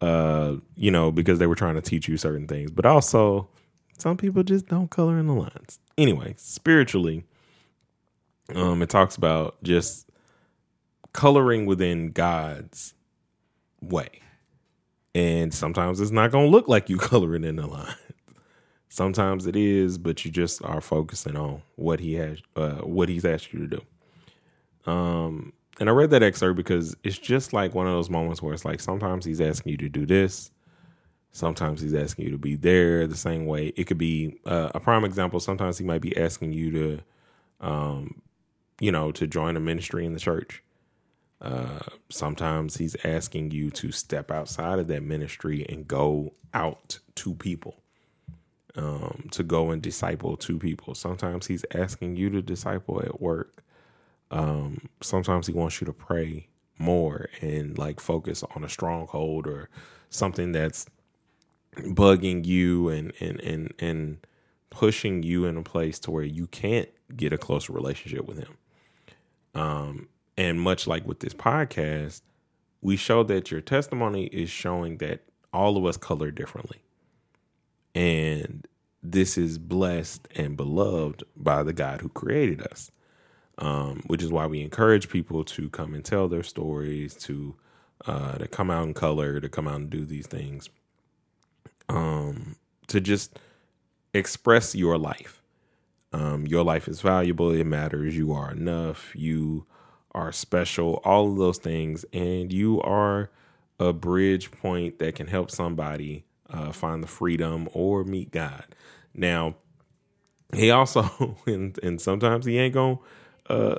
uh 0.00 0.56
you 0.76 0.90
know 0.90 1.12
because 1.12 1.38
they 1.38 1.46
were 1.46 1.54
trying 1.54 1.74
to 1.74 1.82
teach 1.82 2.08
you 2.08 2.16
certain 2.16 2.46
things. 2.46 2.70
But 2.70 2.86
also 2.86 3.48
some 3.98 4.16
people 4.16 4.42
just 4.42 4.66
don't 4.66 4.90
color 4.90 5.18
in 5.18 5.26
the 5.26 5.34
lines. 5.34 5.78
Anyway 5.98 6.34
spiritually 6.38 7.24
um 8.54 8.82
it 8.82 8.88
talks 8.88 9.16
about 9.16 9.62
just 9.62 10.08
coloring 11.12 11.66
within 11.66 12.10
god's 12.10 12.94
way. 13.80 14.08
And 15.14 15.52
sometimes 15.52 16.00
it's 16.00 16.12
not 16.12 16.30
to 16.30 16.40
look 16.40 16.68
like 16.68 16.88
you 16.88 16.96
coloring 16.98 17.44
in 17.44 17.56
the 17.56 17.66
line 17.66 17.94
Sometimes 18.92 19.46
it 19.46 19.54
is, 19.54 19.98
but 19.98 20.24
you 20.24 20.32
just 20.32 20.64
are 20.64 20.80
focusing 20.80 21.36
on 21.36 21.62
what 21.76 22.00
he 22.00 22.14
has, 22.14 22.38
uh, 22.56 22.78
what 22.78 23.08
he's 23.08 23.24
asked 23.24 23.52
you 23.52 23.60
to 23.60 23.78
do. 23.78 24.90
Um, 24.90 25.52
and 25.78 25.88
I 25.88 25.92
read 25.92 26.10
that 26.10 26.24
excerpt 26.24 26.56
because 26.56 26.96
it's 27.04 27.16
just 27.16 27.52
like 27.52 27.72
one 27.72 27.86
of 27.86 27.92
those 27.92 28.10
moments 28.10 28.42
where 28.42 28.52
it's 28.52 28.64
like 28.64 28.80
sometimes 28.80 29.24
he's 29.24 29.40
asking 29.40 29.70
you 29.70 29.76
to 29.78 29.88
do 29.88 30.06
this, 30.06 30.50
sometimes 31.30 31.80
he's 31.80 31.94
asking 31.94 32.24
you 32.24 32.30
to 32.32 32.38
be 32.38 32.56
there 32.56 33.06
the 33.06 33.16
same 33.16 33.46
way. 33.46 33.68
It 33.76 33.84
could 33.84 33.96
be 33.96 34.40
uh, 34.44 34.72
a 34.74 34.80
prime 34.80 35.04
example. 35.04 35.38
Sometimes 35.38 35.78
he 35.78 35.84
might 35.84 36.02
be 36.02 36.16
asking 36.16 36.52
you 36.52 36.70
to, 36.72 37.00
um, 37.60 38.22
you 38.80 38.90
know, 38.90 39.12
to 39.12 39.28
join 39.28 39.56
a 39.56 39.60
ministry 39.60 40.04
in 40.04 40.14
the 40.14 40.20
church. 40.20 40.64
Uh, 41.40 41.78
sometimes 42.08 42.78
he's 42.78 42.96
asking 43.04 43.52
you 43.52 43.70
to 43.70 43.92
step 43.92 44.32
outside 44.32 44.80
of 44.80 44.88
that 44.88 45.04
ministry 45.04 45.64
and 45.68 45.86
go 45.86 46.34
out 46.52 46.98
to 47.14 47.34
people 47.36 47.76
um, 48.76 49.28
to 49.32 49.42
go 49.42 49.70
and 49.70 49.82
disciple 49.82 50.36
two 50.36 50.58
people. 50.58 50.94
Sometimes 50.94 51.46
he's 51.46 51.64
asking 51.74 52.16
you 52.16 52.30
to 52.30 52.42
disciple 52.42 53.00
at 53.00 53.20
work. 53.20 53.62
Um, 54.30 54.88
sometimes 55.00 55.46
he 55.46 55.52
wants 55.52 55.80
you 55.80 55.86
to 55.86 55.92
pray 55.92 56.48
more 56.78 57.28
and 57.40 57.76
like 57.76 58.00
focus 58.00 58.42
on 58.54 58.64
a 58.64 58.68
stronghold 58.68 59.46
or 59.46 59.68
something 60.08 60.52
that's 60.52 60.86
bugging 61.76 62.44
you 62.44 62.88
and 62.88 63.12
and 63.20 63.40
and 63.40 63.74
and 63.78 64.18
pushing 64.70 65.22
you 65.22 65.44
in 65.44 65.56
a 65.56 65.62
place 65.62 65.98
to 65.98 66.10
where 66.10 66.24
you 66.24 66.46
can't 66.46 66.88
get 67.16 67.32
a 67.32 67.38
closer 67.38 67.72
relationship 67.72 68.24
with 68.26 68.38
him. 68.38 68.56
Um, 69.54 70.08
and 70.36 70.60
much 70.60 70.86
like 70.86 71.06
with 71.06 71.20
this 71.20 71.34
podcast, 71.34 72.22
we 72.80 72.96
show 72.96 73.22
that 73.24 73.50
your 73.50 73.60
testimony 73.60 74.26
is 74.26 74.48
showing 74.48 74.98
that 74.98 75.22
all 75.52 75.76
of 75.76 75.84
us 75.84 75.96
color 75.96 76.30
differently. 76.30 76.82
And 77.94 78.66
this 79.02 79.38
is 79.38 79.58
blessed 79.58 80.28
and 80.36 80.56
beloved 80.56 81.24
by 81.36 81.62
the 81.62 81.72
God 81.72 82.00
who 82.00 82.08
created 82.08 82.62
us. 82.62 82.90
Um, 83.58 84.04
which 84.06 84.22
is 84.22 84.32
why 84.32 84.46
we 84.46 84.62
encourage 84.62 85.10
people 85.10 85.44
to 85.44 85.68
come 85.68 85.92
and 85.92 86.02
tell 86.02 86.28
their 86.28 86.42
stories, 86.42 87.14
to 87.16 87.56
uh, 88.06 88.38
to 88.38 88.48
come 88.48 88.70
out 88.70 88.86
in 88.86 88.94
color, 88.94 89.38
to 89.38 89.50
come 89.50 89.68
out 89.68 89.76
and 89.76 89.90
do 89.90 90.06
these 90.06 90.26
things, 90.26 90.70
um, 91.90 92.56
to 92.86 93.02
just 93.02 93.38
express 94.14 94.74
your 94.74 94.96
life. 94.96 95.42
Um, 96.12 96.46
your 96.46 96.64
life 96.64 96.88
is 96.88 97.02
valuable. 97.02 97.50
It 97.50 97.64
matters. 97.64 98.16
You 98.16 98.32
are 98.32 98.50
enough. 98.50 99.14
You 99.14 99.66
are 100.12 100.32
special. 100.32 100.94
All 101.04 101.30
of 101.30 101.36
those 101.36 101.58
things, 101.58 102.04
and 102.12 102.50
you 102.50 102.80
are 102.80 103.30
a 103.78 103.92
bridge 103.92 104.50
point 104.50 104.98
that 105.00 105.14
can 105.14 105.26
help 105.26 105.50
somebody 105.50 106.24
uh, 106.52 106.72
find 106.72 107.02
the 107.02 107.08
freedom 107.08 107.68
or 107.72 108.04
meet 108.04 108.30
God. 108.30 108.64
Now, 109.14 109.56
he 110.54 110.70
also 110.70 111.36
and 111.46 111.78
and 111.82 112.00
sometimes 112.00 112.46
he 112.46 112.58
ain't 112.58 112.74
gonna 112.74 112.98
uh, 113.48 113.76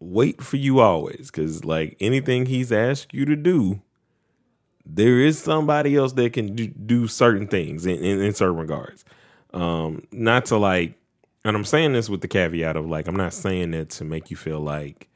wait 0.00 0.42
for 0.42 0.56
you 0.56 0.80
always 0.80 1.30
because 1.30 1.64
like 1.64 1.96
anything 2.00 2.46
he's 2.46 2.72
asked 2.72 3.14
you 3.14 3.24
to 3.24 3.36
do, 3.36 3.80
there 4.84 5.20
is 5.20 5.38
somebody 5.38 5.96
else 5.96 6.12
that 6.14 6.32
can 6.32 6.54
do, 6.54 6.66
do 6.66 7.08
certain 7.08 7.46
things 7.46 7.86
in, 7.86 7.96
in, 7.96 8.20
in 8.20 8.34
certain 8.34 8.56
regards. 8.56 9.04
Um, 9.52 10.02
not 10.12 10.46
to 10.46 10.58
like, 10.58 10.94
and 11.44 11.56
I'm 11.56 11.64
saying 11.64 11.92
this 11.92 12.08
with 12.10 12.20
the 12.20 12.28
caveat 12.28 12.76
of 12.76 12.86
like, 12.86 13.06
I'm 13.06 13.16
not 13.16 13.32
saying 13.32 13.70
that 13.72 13.90
to 13.90 14.04
make 14.04 14.30
you 14.30 14.36
feel 14.36 14.60
like, 14.60 15.08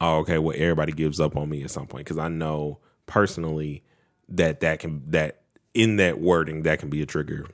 oh, 0.00 0.18
okay, 0.18 0.38
well, 0.38 0.54
everybody 0.56 0.92
gives 0.92 1.20
up 1.20 1.36
on 1.36 1.48
me 1.48 1.62
at 1.62 1.70
some 1.70 1.86
point 1.86 2.04
because 2.04 2.18
I 2.18 2.28
know 2.28 2.78
personally 3.06 3.82
that 4.28 4.60
that 4.60 4.78
can 4.78 5.02
that 5.10 5.40
in 5.74 5.96
that 5.96 6.20
wording 6.20 6.62
that 6.62 6.78
can 6.78 6.88
be 6.88 7.02
a 7.02 7.06
trigger 7.06 7.46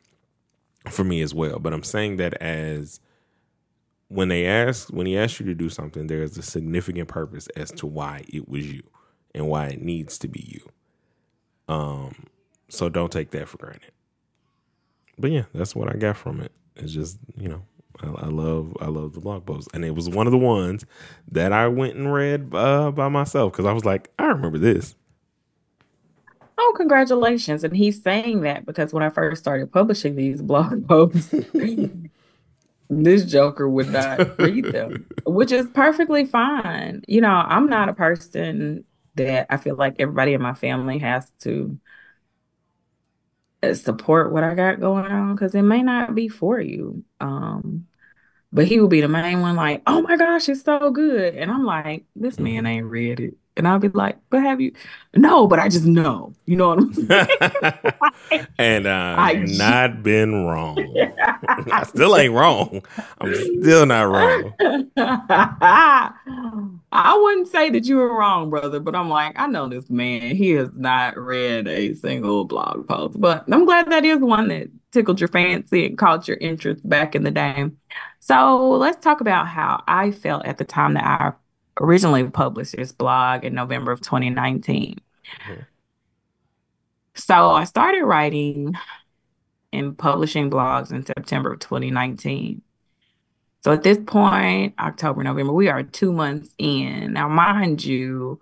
for 0.91 1.05
me 1.05 1.23
as 1.23 1.35
well. 1.35 1.59
But 1.59 1.73
I'm 1.73 1.83
saying 1.83 2.17
that 2.19 2.35
as 2.35 3.00
when 4.09 4.29
they 4.29 4.47
ask 4.47 4.89
when 4.91 5.07
he 5.07 5.17
asks 5.17 5.41
you 5.41 5.47
to 5.47 5.55
do 5.55 5.69
something, 5.69 6.07
there 6.07 6.23
is 6.23 6.37
a 6.37 6.43
significant 6.43 7.09
purpose 7.09 7.49
as 7.57 7.71
to 7.73 7.87
why 7.87 8.25
it 8.29 8.49
was 8.49 8.71
you 8.71 8.83
and 9.35 9.49
why 9.49 9.69
it 9.69 9.81
needs 9.81 10.19
to 10.19 10.29
be 10.29 10.45
you. 10.47 11.75
Um, 11.75 12.27
so 12.69 12.89
don't 12.89 13.12
take 13.12 13.31
that 13.31 13.49
for 13.49 13.59
granted. 13.59 13.93
But 15.19 15.31
yeah, 15.31 15.45
that's 15.55 15.75
what 15.77 15.89
I 15.89 15.97
got 15.97 16.17
from 16.17 16.41
it. 16.41 16.53
it's 16.77 16.93
just 16.93 17.19
you 17.37 17.49
know 17.49 17.62
I, 18.03 18.07
I, 18.07 18.27
love 18.27 18.77
I 18.81 18.87
love 18.87 19.12
the 19.12 19.21
blog 19.21 19.47
post, 19.47 19.69
and 19.75 19.85
it 19.85 19.95
was 19.95 20.09
one 20.09 20.27
of 20.27 20.33
the 20.33 20.39
ones 20.39 20.85
that 21.31 21.53
I 21.53 21.69
went 21.69 21.97
and 21.97 22.12
read 22.12 22.55
uh, 22.55 22.91
by 22.91 23.09
myself 23.09 23.53
because 23.53 23.67
I 23.67 23.73
was 23.73 23.85
like, 23.85 24.11
I 24.19 24.27
remember 24.27 24.59
this. 24.59 24.95
Oh, 26.62 26.75
congratulations! 26.76 27.64
And 27.64 27.75
he's 27.75 28.02
saying 28.02 28.43
that 28.43 28.67
because 28.67 28.93
when 28.93 29.02
I 29.02 29.09
first 29.09 29.40
started 29.40 29.73
publishing 29.73 30.14
these 30.14 30.43
blog 30.43 30.87
posts, 30.88 31.35
this 32.90 33.25
Joker 33.25 33.67
would 33.67 33.88
not 33.88 34.38
read 34.38 34.67
them, 34.67 35.07
which 35.26 35.52
is 35.52 35.67
perfectly 35.71 36.26
fine. 36.26 37.02
You 37.09 37.23
know, 37.23 37.31
I'm 37.31 37.67
not 37.67 37.88
a 37.88 37.95
person 37.95 38.85
that 39.14 39.47
I 39.49 39.57
feel 39.57 39.75
like 39.76 39.97
everybody 39.99 40.35
in 40.35 40.43
my 40.43 40.52
family 40.52 40.99
has 40.99 41.31
to 41.40 41.79
uh, 43.62 43.73
support 43.73 44.31
what 44.31 44.45
I 44.45 44.55
got 44.55 44.81
going 44.81 45.07
on 45.07 45.35
because 45.35 45.55
it 45.55 45.62
may 45.62 45.83
not 45.83 46.14
be 46.14 46.29
for 46.29 46.61
you. 46.61 47.05
Um, 47.21 47.87
but 48.52 48.67
he 48.67 48.81
will 48.81 48.88
be 48.88 49.00
the 49.00 49.09
main 49.09 49.40
one, 49.40 49.57
like, 49.57 49.83
oh 49.87 50.02
my 50.02 50.17
gosh, 50.17 50.49
it's 50.50 50.62
so 50.62 50.90
good. 50.90 51.37
And 51.37 51.50
I'm 51.50 51.64
like, 51.64 52.05
this 52.17 52.38
man 52.38 52.67
ain't 52.67 52.87
read 52.87 53.21
it. 53.21 53.35
And 53.61 53.69
I'll 53.69 53.79
be 53.79 53.88
like, 53.88 54.17
but 54.31 54.40
have 54.40 54.59
you? 54.59 54.73
No, 55.14 55.47
but 55.47 55.59
I 55.59 55.69
just 55.69 55.85
know. 55.85 56.33
You 56.47 56.57
know 56.57 56.69
what 56.69 56.79
I'm 56.79 56.95
saying? 56.95 58.47
and 58.59 58.87
uh, 58.87 59.17
I've 59.19 59.50
not 59.50 60.02
been 60.02 60.47
wrong. 60.47 60.79
I 61.71 61.83
still 61.83 62.17
ain't 62.17 62.33
wrong. 62.33 62.83
I'm 63.21 63.35
still 63.35 63.85
not 63.85 64.05
wrong. 64.05 64.55
I 66.90 67.21
wouldn't 67.23 67.49
say 67.49 67.69
that 67.69 67.85
you 67.85 67.99
were 67.99 68.17
wrong, 68.17 68.49
brother, 68.49 68.81
but 68.81 68.97
I'm 68.97 69.11
like, 69.11 69.38
I 69.38 69.47
know 69.47 69.69
this 69.69 69.90
man. 69.90 70.35
He 70.35 70.52
has 70.52 70.71
not 70.75 71.19
read 71.19 71.69
a 71.69 71.93
single 71.93 72.47
blog 72.47 72.88
post, 72.88 73.21
but 73.21 73.45
I'm 73.52 73.67
glad 73.67 73.90
that 73.90 74.07
is 74.07 74.21
one 74.21 74.49
that 74.49 74.71
tickled 74.90 75.21
your 75.21 75.29
fancy 75.29 75.85
and 75.85 75.99
caught 75.99 76.26
your 76.26 76.38
interest 76.38 76.88
back 76.88 77.14
in 77.14 77.25
the 77.25 77.31
day. 77.31 77.67
So 78.21 78.71
let's 78.71 79.05
talk 79.05 79.21
about 79.21 79.49
how 79.49 79.85
I 79.87 80.12
felt 80.12 80.47
at 80.47 80.57
the 80.57 80.64
time 80.64 80.95
that 80.95 81.05
I 81.05 81.33
originally 81.79 82.29
published 82.29 82.77
this 82.77 82.93
blog 82.93 83.45
in 83.45 83.55
November 83.55 83.93
of 83.93 84.00
2019. 84.00 84.99
Mm-hmm. 85.47 85.62
So 87.15 87.50
I 87.50 87.65
started 87.65 88.05
writing 88.05 88.75
and 89.73 89.97
publishing 89.97 90.50
blogs 90.50 90.91
in 90.91 91.05
September 91.05 91.53
of 91.53 91.61
2019. 91.61 92.62
So 93.62 93.73
at 93.73 93.83
this 93.83 93.99
point, 94.07 94.75
October, 94.79 95.23
November, 95.23 95.53
we 95.53 95.69
are 95.69 95.83
two 95.83 96.12
months 96.12 96.55
in. 96.57 97.12
Now, 97.12 97.29
mind 97.29 97.85
you, 97.85 98.41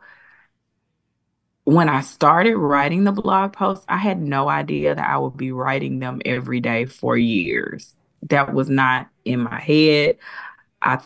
when 1.65 1.89
I 1.89 2.01
started 2.01 2.57
writing 2.57 3.05
the 3.05 3.13
blog 3.13 3.53
posts, 3.53 3.85
I 3.89 3.99
had 3.99 4.23
no 4.23 4.49
idea 4.49 4.95
that 4.95 5.07
I 5.07 5.19
would 5.19 5.37
be 5.37 5.53
writing 5.53 5.99
them 5.99 6.23
every 6.25 6.61
day 6.61 6.87
for 6.87 7.17
years. 7.17 7.95
That 8.31 8.55
was 8.55 8.71
not 8.71 9.09
in 9.25 9.41
my 9.41 9.61
head. 9.61 10.19
I 10.81 11.01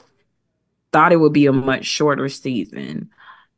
thought 0.93 1.13
it 1.13 1.17
would 1.17 1.33
be 1.33 1.47
a 1.47 1.53
much 1.53 1.85
shorter 1.85 2.29
season. 2.29 3.11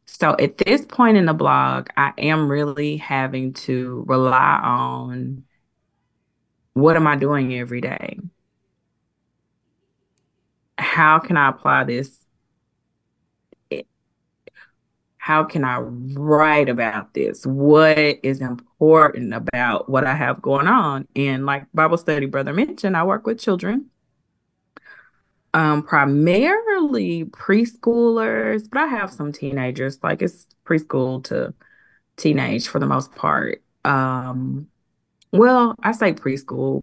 So 0.07 0.37
at 0.39 0.59
this 0.59 0.85
point 0.85 1.17
in 1.17 1.27
the 1.27 1.35
blog, 1.35 1.89
I 1.97 2.13
am 2.19 2.49
really 2.51 2.97
having 2.99 3.53
to 3.55 4.05
rely 4.07 4.61
on 4.63 5.45
what 6.75 6.97
am 6.97 7.07
I 7.07 7.17
doing 7.17 7.55
every 7.55 7.81
day? 7.81 8.19
how 10.95 11.19
can 11.19 11.37
I 11.37 11.49
apply 11.49 11.85
this? 11.85 12.21
How 15.17 15.43
can 15.45 15.65
I 15.65 15.79
write 15.79 16.69
about 16.69 17.15
this? 17.15 17.47
What 17.47 18.19
is 18.23 18.41
important 18.41 19.33
about 19.33 19.89
what 19.89 20.07
I 20.07 20.15
have 20.15 20.43
going 20.43 20.67
on? 20.67 21.09
And 21.17 21.47
like 21.47 21.67
Bible 21.73 21.97
study 21.97 22.27
brother 22.27 22.53
mentioned, 22.53 22.97
I 22.97 23.05
work 23.05 23.27
with 23.27 23.41
children, 23.41 23.87
um, 25.55 25.85
primarily 25.85 27.25
preschoolers, 27.27 28.69
but 28.69 28.81
I 28.81 28.87
have 28.87 29.11
some 29.11 29.33
teenagers. 29.33 30.01
Like 30.03 30.21
it's 30.21 30.47
preschool 30.67 31.23
to 31.25 31.55
teenage 32.17 32.67
for 32.67 32.81
the 32.81 32.87
most 32.87 33.15
part. 33.15 33.63
Um, 33.85 34.67
well, 35.33 35.77
I 35.83 35.93
say 35.93 36.13
preschool, 36.13 36.83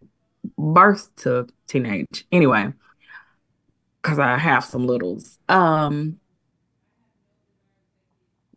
birth 0.58 1.14
to 1.18 1.48
teenage. 1.68 2.26
Anyway, 2.32 2.72
because 4.02 4.20
I 4.20 4.38
have 4.38 4.64
some 4.64 4.88
littles. 4.88 5.38
Um, 5.50 6.20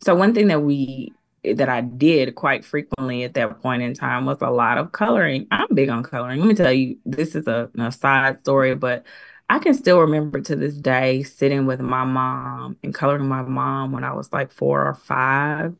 so 0.00 0.14
one 0.14 0.32
thing 0.32 0.46
that 0.48 0.62
we 0.62 1.12
that 1.56 1.68
I 1.68 1.82
did 1.82 2.36
quite 2.36 2.64
frequently 2.64 3.24
at 3.24 3.34
that 3.34 3.60
point 3.60 3.82
in 3.82 3.92
time 3.92 4.24
was 4.24 4.38
a 4.40 4.50
lot 4.50 4.78
of 4.78 4.92
coloring. 4.92 5.46
I'm 5.50 5.66
big 5.74 5.90
on 5.90 6.02
coloring. 6.02 6.38
Let 6.40 6.48
me 6.48 6.54
tell 6.54 6.72
you, 6.72 6.98
this 7.04 7.34
is 7.34 7.46
a, 7.46 7.68
a 7.78 7.92
side 7.92 8.40
story, 8.40 8.74
but 8.74 9.04
I 9.48 9.58
can 9.58 9.74
still 9.74 10.00
remember 10.00 10.40
to 10.40 10.56
this 10.56 10.74
day 10.74 11.22
sitting 11.22 11.66
with 11.66 11.80
my 11.80 12.04
mom 12.04 12.76
and 12.82 12.94
coloring 12.94 13.28
my 13.28 13.42
mom 13.42 13.92
when 13.92 14.04
I 14.04 14.12
was 14.12 14.32
like 14.32 14.52
four 14.52 14.86
or 14.86 14.94
five. 14.94 15.76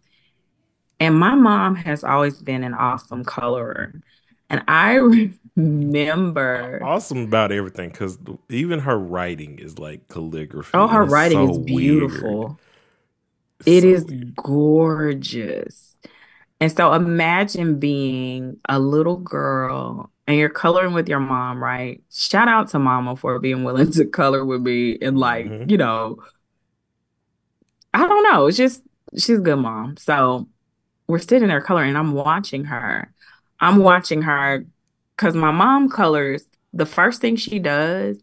And 1.00 1.18
my 1.18 1.35
mom 1.35 1.74
has 1.74 2.05
always 2.05 2.40
been 2.40 2.62
an 2.62 2.74
awesome 2.74 3.24
colorer. 3.24 3.92
And 4.50 4.62
I 4.68 4.94
remember 5.57 6.83
awesome 6.83 7.18
about 7.18 7.53
everything 7.53 7.90
because 7.90 8.18
even 8.48 8.81
her 8.81 8.98
writing 8.98 9.59
is 9.59 9.79
like 9.79 10.09
calligraphy. 10.09 10.70
Oh, 10.74 10.87
her 10.87 11.05
writing 11.05 11.40
so 11.40 11.50
is 11.50 11.59
beautiful. 11.59 12.59
It 13.66 13.83
so 13.83 13.88
is 13.88 14.05
weird. 14.05 14.37
gorgeous. 14.37 15.96
And 16.61 16.70
so 16.70 16.92
imagine 16.92 17.79
being 17.79 18.59
a 18.68 18.79
little 18.79 19.16
girl 19.16 20.11
and 20.27 20.37
you're 20.37 20.49
coloring 20.49 20.95
with 20.95 21.09
your 21.09 21.21
mom, 21.21 21.63
right? 21.63 22.03
Shout 22.11 22.49
out 22.49 22.69
to 22.69 22.79
mama 22.79 23.17
for 23.17 23.39
being 23.39 23.65
willing 23.65 23.93
to 23.93 24.07
color 24.07 24.45
with 24.45 24.63
me 24.63 24.99
and 25.01 25.19
like, 25.19 25.47
mm-hmm. 25.47 25.71
you 25.71 25.77
know, 25.77 26.23
I 27.93 28.07
don't 28.07 28.23
know. 28.23 28.47
It's 28.47 28.57
just 28.57 28.83
she's 29.13 29.39
a 29.39 29.43
good 29.43 29.57
mom. 29.57 29.97
So 29.97 30.49
we're 31.07 31.19
sitting 31.19 31.49
there 31.49 31.61
coloring. 31.61 31.97
I'm 31.97 32.13
watching 32.13 32.65
her. 32.65 33.13
I'm 33.61 33.79
watching 33.79 34.23
her 34.23 34.67
because 35.17 35.35
my 35.35 35.51
mom 35.51 35.89
colors. 35.89 36.47
The 36.73 36.87
first 36.87 37.21
thing 37.21 37.37
she 37.37 37.61
does 37.61 38.19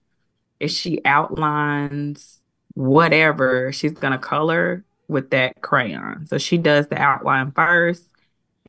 is 0.60 0.76
she 0.76 1.00
outlines 1.06 2.40
whatever 2.74 3.72
she's 3.72 3.94
gonna 3.94 4.18
color 4.18 4.84
with 5.08 5.30
that 5.30 5.62
crayon. 5.62 6.28
So 6.28 6.38
she 6.38 6.58
does 6.58 6.88
the 6.88 6.98
outline 6.98 7.52
first 7.52 8.04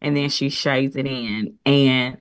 and 0.00 0.16
then 0.16 0.28
she 0.28 0.50
shades 0.50 0.94
it 0.96 1.06
in. 1.06 1.58
And 1.66 2.18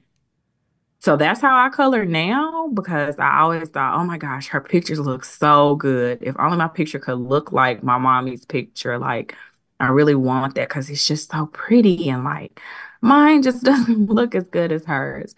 so 1.02 1.18
that's 1.18 1.42
how 1.42 1.58
I 1.58 1.70
color 1.70 2.06
now 2.06 2.68
because 2.74 3.18
I 3.18 3.40
always 3.40 3.70
thought, 3.70 4.00
oh 4.00 4.04
my 4.06 4.18
gosh, 4.20 4.50
her 4.50 4.62
pictures 4.62 5.00
look 5.00 5.26
so 5.26 5.76
good. 5.76 6.20
If 6.22 6.36
only 6.40 6.58
my 6.58 6.68
picture 6.68 7.00
could 7.00 7.16
look 7.20 7.52
like 7.52 7.84
my 7.84 7.98
mommy's 7.98 8.46
picture, 8.46 9.00
like 9.00 9.36
I 9.80 9.88
really 9.88 10.14
want 10.16 10.56
that 10.56 10.70
because 10.70 10.90
it's 10.92 11.06
just 11.08 11.32
so 11.32 11.48
pretty 11.48 12.08
and 12.10 12.24
like 12.24 12.60
mine 13.02 13.42
just 13.42 13.64
doesn't 13.66 14.08
look 14.08 14.36
as 14.36 14.48
good 14.48 14.72
as 14.72 14.86
hers. 14.86 15.34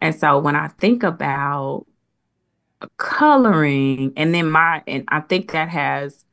And 0.00 0.14
so 0.14 0.38
when 0.40 0.56
I 0.56 0.68
think 0.68 1.04
about 1.04 1.86
coloring 2.96 4.12
and 4.16 4.34
then 4.34 4.50
my 4.50 4.82
and 4.86 5.04
I 5.08 5.20
think 5.20 5.52
that 5.52 5.68
has 5.68 6.24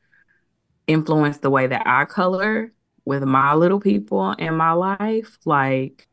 influenced 0.86 1.42
the 1.42 1.50
way 1.50 1.66
that 1.66 1.82
I 1.86 2.04
color 2.04 2.72
with 3.04 3.22
my 3.24 3.54
little 3.54 3.80
people 3.80 4.32
in 4.32 4.56
my 4.56 4.72
life. 4.72 5.38
Like 5.44 6.08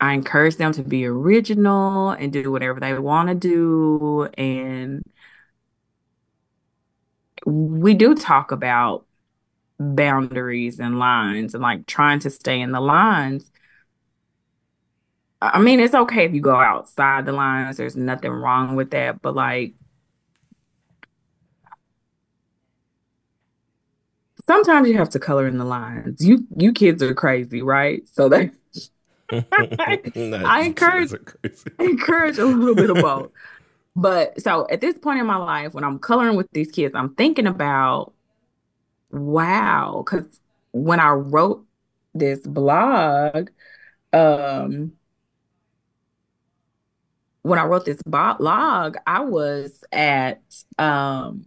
I 0.00 0.12
encourage 0.12 0.56
them 0.56 0.72
to 0.72 0.82
be 0.82 1.06
original 1.06 2.10
and 2.10 2.32
do 2.32 2.50
whatever 2.52 2.80
they 2.80 2.98
want 2.98 3.28
to 3.28 3.34
do. 3.34 4.24
And 4.36 5.02
we 7.46 7.94
do 7.94 8.14
talk 8.14 8.52
about 8.52 9.06
boundaries 9.78 10.80
and 10.80 10.98
lines 10.98 11.54
and 11.54 11.62
like 11.62 11.86
trying 11.86 12.20
to 12.20 12.30
stay 12.30 12.60
in 12.60 12.72
the 12.72 12.80
lines. 12.80 13.50
I 15.40 15.60
mean, 15.60 15.80
it's 15.80 15.94
okay 15.94 16.24
if 16.24 16.32
you 16.32 16.40
go 16.40 16.56
outside 16.56 17.26
the 17.26 17.32
lines. 17.32 17.76
There's 17.76 17.96
nothing 17.96 18.30
wrong 18.30 18.76
with 18.76 18.90
that. 18.90 19.20
But 19.20 19.34
like, 19.34 19.74
sometimes 24.46 24.88
you 24.88 24.96
have 24.98 25.10
to 25.10 25.18
color 25.18 25.46
in 25.46 25.58
the 25.58 25.64
lines. 25.64 26.24
You 26.24 26.46
you 26.56 26.72
kids 26.72 27.02
are 27.02 27.14
crazy, 27.14 27.62
right? 27.62 28.06
So 28.08 28.28
that 28.28 28.50
I 29.52 30.62
encourage 30.62 31.12
encourage 31.78 32.38
a 32.38 32.44
little 32.44 32.74
bit 32.74 32.90
of 32.90 32.96
both. 33.02 33.30
But 33.96 34.40
so 34.40 34.66
at 34.70 34.80
this 34.80 34.98
point 34.98 35.20
in 35.20 35.26
my 35.26 35.36
life, 35.36 35.72
when 35.72 35.84
I'm 35.84 35.98
coloring 35.98 36.36
with 36.36 36.50
these 36.52 36.70
kids, 36.70 36.94
I'm 36.94 37.14
thinking 37.14 37.46
about 37.46 38.12
wow, 39.10 40.02
because 40.04 40.26
when 40.72 40.98
I 40.98 41.10
wrote 41.10 41.64
this 42.14 42.40
blog, 42.40 43.50
um, 44.12 44.92
when 47.42 47.58
I 47.58 47.64
wrote 47.64 47.84
this 47.84 48.02
blog, 48.02 48.96
I 49.06 49.20
was 49.20 49.84
at 49.92 50.42
um 50.78 51.46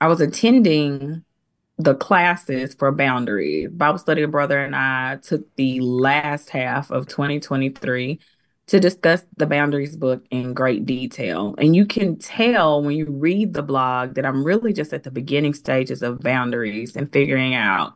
I 0.00 0.08
was 0.08 0.20
attending 0.20 1.24
the 1.78 1.94
classes 1.94 2.74
for 2.74 2.92
boundaries. 2.92 3.70
Bible 3.70 3.98
study 3.98 4.24
brother 4.26 4.60
and 4.60 4.76
I 4.76 5.16
took 5.16 5.54
the 5.56 5.80
last 5.80 6.50
half 6.50 6.90
of 6.90 7.08
2023 7.08 8.20
to 8.66 8.80
discuss 8.80 9.24
the 9.36 9.46
boundaries 9.46 9.96
book 9.96 10.24
in 10.30 10.54
great 10.54 10.86
detail. 10.86 11.54
And 11.58 11.76
you 11.76 11.84
can 11.84 12.16
tell 12.16 12.82
when 12.82 12.96
you 12.96 13.06
read 13.06 13.52
the 13.52 13.62
blog 13.62 14.14
that 14.14 14.24
I'm 14.24 14.44
really 14.44 14.72
just 14.72 14.92
at 14.92 15.02
the 15.02 15.10
beginning 15.10 15.52
stages 15.54 16.02
of 16.02 16.20
boundaries 16.20 16.96
and 16.96 17.12
figuring 17.12 17.54
out 17.54 17.94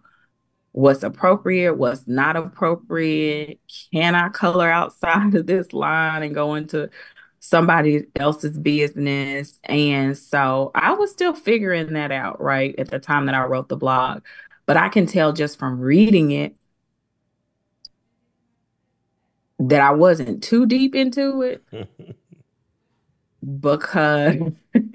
what's 0.73 1.03
appropriate, 1.03 1.75
what's 1.75 2.07
not 2.07 2.37
appropriate. 2.37 3.61
Can 3.93 4.15
I 4.15 4.29
color 4.29 4.71
outside 4.71 5.35
of 5.37 5.47
this 5.47 5.73
line 5.73 6.23
and 6.23 6.35
go 6.35 6.55
into 6.55 6.91
somebody 7.41 8.07
else's 8.17 8.59
business? 8.59 9.59
And 9.65 10.17
so 10.17 10.71
I 10.75 10.93
was 10.93 11.11
still 11.11 11.35
figuring 11.35 11.93
that 11.95 12.13
out, 12.13 12.41
right, 12.41 12.75
at 12.79 12.91
the 12.91 12.99
time 12.99 13.27
that 13.27 13.35
I 13.35 13.45
wrote 13.45 13.69
the 13.69 13.77
blog. 13.77 14.23
But 14.67 14.77
I 14.77 14.89
can 14.89 15.07
tell 15.07 15.33
just 15.33 15.59
from 15.59 15.81
reading 15.81 16.31
it 16.31 16.55
that 19.59 19.81
I 19.81 19.93
wasn't 19.93 20.43
too 20.43 20.67
deep 20.67 20.95
into 20.95 21.43
it 21.43 21.65
because 23.61 24.37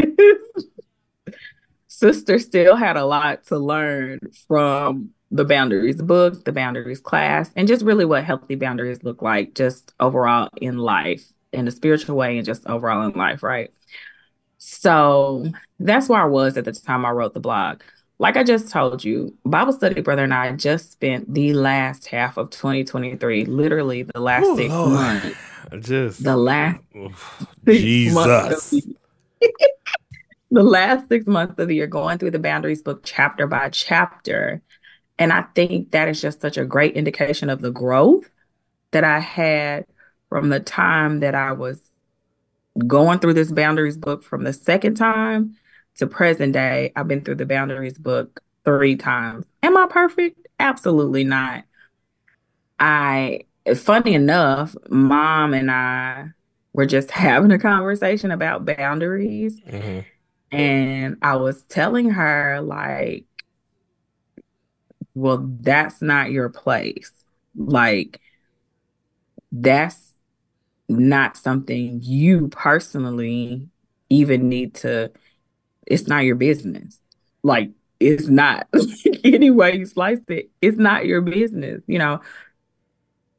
sister 1.88 2.39
still 2.39 2.75
had 2.75 2.97
a 2.97 3.06
lot 3.06 3.45
to 3.45 3.58
learn 3.58 4.19
from 4.47 5.10
the 5.32 5.43
boundaries 5.45 6.01
book, 6.01 6.45
the 6.45 6.51
boundaries 6.51 6.99
class, 6.99 7.51
and 7.56 7.67
just 7.67 7.84
really 7.84 8.06
what 8.06 8.23
healthy 8.23 8.56
boundaries 8.56 9.03
look 9.03 9.21
like 9.21 9.56
just 9.56 9.93
overall 9.99 10.49
in 10.62 10.77
life, 10.77 11.33
in 11.53 11.67
a 11.67 11.71
spiritual 11.71 12.15
way, 12.15 12.37
and 12.37 12.45
just 12.45 12.67
overall 12.67 13.07
in 13.07 13.17
life, 13.17 13.43
right? 13.43 13.71
So 14.57 15.51
that's 15.79 16.09
where 16.09 16.21
I 16.21 16.25
was 16.25 16.57
at 16.57 16.65
the 16.65 16.71
time 16.71 17.05
I 17.05 17.11
wrote 17.11 17.33
the 17.33 17.39
blog 17.39 17.81
like 18.19 18.37
I 18.37 18.43
just 18.43 18.69
told 18.69 19.03
you, 19.03 19.35
Bible 19.43 19.73
study 19.73 20.01
brother 20.01 20.23
and 20.23 20.33
I 20.33 20.51
just 20.53 20.93
spent 20.93 21.33
the 21.33 21.53
last 21.53 22.07
half 22.07 22.37
of 22.37 22.49
2023, 22.51 23.45
literally 23.45 24.03
the 24.03 24.19
last 24.21 24.45
Ooh, 24.45 24.55
six 24.55 24.69
Lord. 24.69 24.93
months. 24.93 25.37
Just 25.79 26.23
the 26.23 26.37
last 26.37 26.79
Jesus. 27.65 28.69
The, 28.69 28.95
the 30.51 30.63
last 30.63 31.09
six 31.09 31.25
months 31.27 31.55
of 31.57 31.67
the 31.67 31.75
year 31.75 31.87
going 31.87 32.17
through 32.17 32.31
the 32.31 32.39
boundaries 32.39 32.81
book 32.81 33.01
chapter 33.03 33.47
by 33.47 33.69
chapter. 33.69 34.61
And 35.17 35.33
I 35.33 35.43
think 35.55 35.91
that 35.91 36.07
is 36.07 36.21
just 36.21 36.39
such 36.41 36.57
a 36.57 36.65
great 36.65 36.95
indication 36.95 37.49
of 37.49 37.61
the 37.61 37.71
growth 37.71 38.29
that 38.91 39.03
I 39.03 39.19
had 39.19 39.85
from 40.34 40.50
the 40.50 40.60
time 40.60 41.19
that 41.19 41.36
I 41.36 41.52
was 41.52 41.80
going 42.88 43.19
through 43.19 43.36
this 43.36 43.52
boundaries 43.52 43.98
book 43.98 44.24
from 44.24 44.43
the 44.43 44.52
second 44.52 44.96
time 44.96 45.56
to 45.98 46.08
present 46.08 46.54
day, 46.54 46.91
I've 46.96 47.08
been 47.08 47.22
through 47.24 47.36
the 47.36 47.46
boundaries 47.46 48.00
book 48.00 48.41
three 48.65 48.96
times. 48.96 49.46
Am 49.62 49.78
I 49.78 49.86
perfect? 49.86 50.48
Absolutely 50.60 51.24
not. 51.24 51.65
I, 52.80 53.41
funny 53.76 54.15
enough, 54.15 54.76
mom 54.89 55.54
and 55.54 55.69
I 55.69 56.30
were 56.74 56.88
just 56.88 57.12
having 57.12 57.52
a 57.52 57.60
conversation 57.60 58.32
about 58.32 58.65
boundaries. 58.65 59.62
Mm-hmm. 59.62 60.00
And 60.52 61.17
I 61.22 61.36
was 61.36 61.62
telling 61.65 62.10
her, 62.10 62.60
like, 62.60 63.26
well, 65.13 65.48
that's 65.62 66.02
not 66.02 66.32
your 66.32 66.50
place. 66.50 67.12
Like, 67.56 68.19
that's 69.52 70.12
not 70.89 71.38
something 71.38 72.00
you 72.02 72.48
personally 72.50 73.67
even 74.10 74.50
need 74.50 74.76
to 74.76 75.12
it's 75.86 76.08
not 76.08 76.24
your 76.24 76.36
business. 76.36 77.00
Like 77.41 77.72
it's 78.00 78.28
not 78.28 78.67
any 79.24 79.52
way 79.52 79.78
you 79.78 79.86
slice 79.86 80.19
it, 80.28 80.50
it's 80.62 80.78
not 80.78 81.06
your 81.06 81.22
business. 81.22 81.82
You 81.88 82.00
know, 82.00 82.22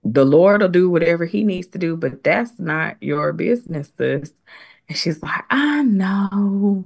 the 0.05 0.25
Lord 0.25 0.61
will 0.61 0.69
do 0.69 0.91
whatever 0.91 1.25
he 1.25 1.45
needs 1.45 1.69
to 1.69 1.79
do, 1.79 1.97
but 1.97 2.23
that's 2.23 2.59
not 2.59 2.97
your 3.03 3.33
business, 3.33 3.91
sis. 3.97 4.33
And 4.89 4.99
she's 4.99 5.23
like, 5.23 5.45
I 5.51 5.83
know. 5.83 6.85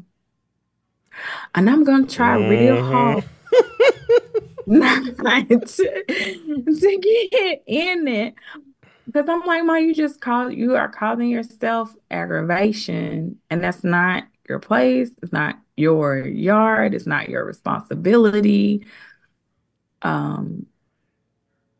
And 1.54 1.68
I'm 1.68 1.82
gonna 1.82 2.06
try 2.06 2.36
mm-hmm. 2.36 2.50
real 2.50 2.84
hard 2.84 3.24
not 4.68 5.04
to, 5.16 6.04
to 6.06 6.98
get 7.02 7.62
in 7.66 8.08
it. 8.08 8.34
Because 9.18 9.28
I'm 9.42 9.46
like, 9.46 9.64
Ma, 9.64 9.74
you 9.74 9.94
just 9.94 10.20
call 10.20 10.50
you 10.50 10.76
are 10.76 10.88
causing 10.88 11.28
yourself 11.28 11.94
aggravation, 12.10 13.38
and 13.50 13.62
that's 13.62 13.82
not 13.82 14.24
your 14.48 14.60
place. 14.60 15.10
It's 15.22 15.32
not 15.32 15.56
your 15.76 16.26
yard. 16.26 16.94
It's 16.94 17.06
not 17.06 17.28
your 17.28 17.44
responsibility. 17.44 18.86
Um, 20.02 20.66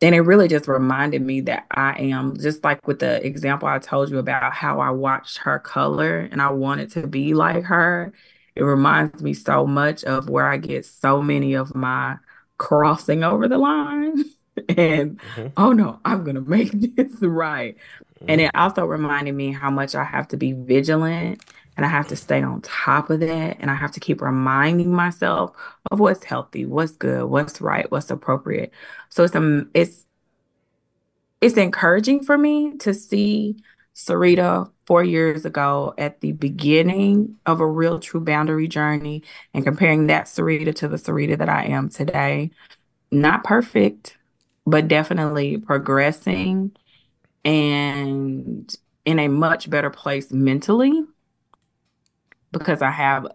and 0.01 0.15
it 0.15 0.21
really 0.21 0.47
just 0.47 0.67
reminded 0.67 1.21
me 1.21 1.41
that 1.41 1.65
I 1.71 1.93
am 1.99 2.37
just 2.37 2.63
like 2.63 2.87
with 2.87 2.99
the 2.99 3.25
example 3.25 3.67
I 3.67 3.79
told 3.79 4.09
you 4.09 4.17
about 4.17 4.53
how 4.53 4.79
I 4.79 4.91
watched 4.91 5.39
her 5.39 5.59
color 5.59 6.19
and 6.19 6.41
I 6.41 6.51
wanted 6.51 6.91
to 6.91 7.07
be 7.07 7.33
like 7.33 7.63
her. 7.65 8.13
It 8.55 8.63
reminds 8.63 9.21
me 9.21 9.33
so 9.33 9.65
much 9.65 10.03
of 10.03 10.29
where 10.29 10.47
I 10.47 10.57
get 10.57 10.85
so 10.85 11.21
many 11.21 11.53
of 11.53 11.75
my 11.75 12.17
crossing 12.57 13.23
over 13.23 13.47
the 13.47 13.57
line. 13.57 14.23
and 14.69 15.19
mm-hmm. 15.19 15.47
oh 15.57 15.71
no, 15.71 15.99
I'm 16.05 16.23
gonna 16.23 16.41
make 16.41 16.71
this 16.95 17.21
right. 17.21 17.75
Mm-hmm. 18.15 18.25
And 18.29 18.41
it 18.41 18.51
also 18.55 18.85
reminded 18.85 19.33
me 19.33 19.51
how 19.51 19.69
much 19.69 19.95
I 19.95 20.03
have 20.03 20.27
to 20.29 20.37
be 20.37 20.53
vigilant 20.53 21.43
and 21.77 21.85
I 21.85 21.89
have 21.89 22.09
to 22.09 22.17
stay 22.17 22.41
on 22.43 22.61
top 22.61 23.09
of 23.09 23.21
that. 23.21 23.57
And 23.61 23.71
I 23.71 23.75
have 23.75 23.93
to 23.93 24.01
keep 24.01 24.21
reminding 24.21 24.91
myself 24.91 25.55
of 25.89 26.01
what's 26.01 26.25
healthy, 26.25 26.65
what's 26.65 26.91
good, 26.91 27.25
what's 27.25 27.61
right, 27.61 27.89
what's 27.89 28.11
appropriate. 28.11 28.73
So 29.07 29.23
it's 29.23 29.35
um 29.35 29.69
it's 29.73 30.05
it's 31.39 31.55
encouraging 31.55 32.23
for 32.23 32.37
me 32.37 32.75
to 32.79 32.93
see 32.93 33.63
Sarita 33.95 34.69
four 34.85 35.03
years 35.03 35.45
ago 35.45 35.93
at 35.97 36.19
the 36.21 36.33
beginning 36.33 37.37
of 37.45 37.61
a 37.61 37.67
real 37.67 37.99
true 37.99 38.21
boundary 38.21 38.67
journey 38.67 39.23
and 39.53 39.63
comparing 39.63 40.07
that 40.07 40.25
Sarita 40.25 40.75
to 40.75 40.87
the 40.87 40.97
Sarita 40.97 41.37
that 41.37 41.47
I 41.47 41.65
am 41.65 41.89
today. 41.89 42.51
Not 43.11 43.43
perfect, 43.43 44.17
but 44.69 44.87
definitely 44.87 45.57
progressing 45.57 46.75
and 47.45 48.75
in 49.05 49.19
a 49.19 49.27
much 49.29 49.69
better 49.69 49.89
place 49.89 50.31
mentally 50.31 51.03
because 52.51 52.81
I 52.81 52.91
have 52.91 53.27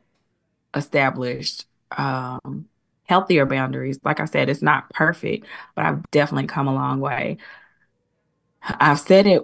established 0.74 1.66
um, 1.96 2.68
healthier 3.04 3.46
boundaries. 3.46 3.98
Like 4.04 4.20
I 4.20 4.26
said, 4.26 4.50
it's 4.50 4.62
not 4.62 4.90
perfect, 4.90 5.46
but 5.74 5.84
I've 5.84 6.10
definitely 6.10 6.48
come 6.48 6.68
a 6.68 6.74
long 6.74 7.00
way. 7.00 7.38
I've 8.62 9.00
said 9.00 9.26
it 9.26 9.42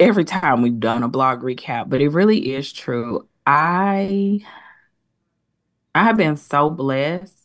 every 0.00 0.24
time 0.24 0.62
we've 0.62 0.80
done 0.80 1.02
a 1.02 1.08
blog 1.08 1.42
recap, 1.42 1.90
but 1.90 2.00
it 2.00 2.10
really 2.10 2.54
is 2.54 2.72
true. 2.72 3.28
I 3.46 4.40
I 5.94 6.04
have 6.04 6.16
been 6.16 6.36
so 6.36 6.70
blessed 6.70 7.41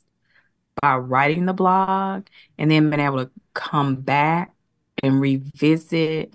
by 0.81 0.95
writing 0.97 1.45
the 1.45 1.53
blog 1.53 2.25
and 2.57 2.71
then 2.71 2.89
being 2.89 2.99
able 2.99 3.25
to 3.25 3.31
come 3.53 3.95
back 3.95 4.53
and 5.03 5.21
revisit 5.21 6.33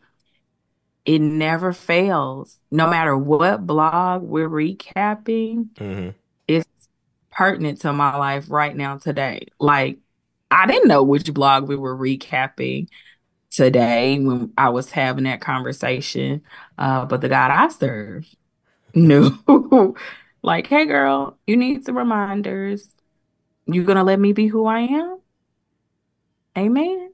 it 1.05 1.19
never 1.21 1.73
fails. 1.73 2.59
No 2.71 2.89
matter 2.89 3.17
what 3.17 3.67
blog 3.67 4.23
we're 4.23 4.49
recapping, 4.49 5.69
mm-hmm. 5.75 6.11
it's 6.47 6.69
pertinent 7.31 7.81
to 7.81 7.93
my 7.93 8.17
life 8.17 8.47
right 8.49 8.77
now 8.77 8.99
today. 8.99 9.47
Like 9.59 9.99
I 10.51 10.67
didn't 10.67 10.89
know 10.89 11.03
which 11.03 11.33
blog 11.33 11.67
we 11.67 11.77
were 11.77 11.97
recapping 11.97 12.89
today 13.51 14.19
when 14.19 14.53
I 14.57 14.69
was 14.69 14.91
having 14.91 15.25
that 15.25 15.41
conversation. 15.41 16.43
Uh, 16.79 17.05
but 17.07 17.21
the 17.21 17.29
God 17.29 17.51
I 17.51 17.69
serve 17.69 18.27
knew, 18.95 19.97
like, 20.43 20.67
hey, 20.67 20.87
girl, 20.87 21.39
you 21.47 21.57
need 21.57 21.85
some 21.85 21.97
reminders. 21.97 22.89
You 23.67 23.85
gonna 23.85 24.05
let 24.05 24.19
me 24.19 24.33
be 24.33 24.47
who 24.47 24.67
I 24.67 24.81
am? 24.81 25.19
Amen. 26.57 27.13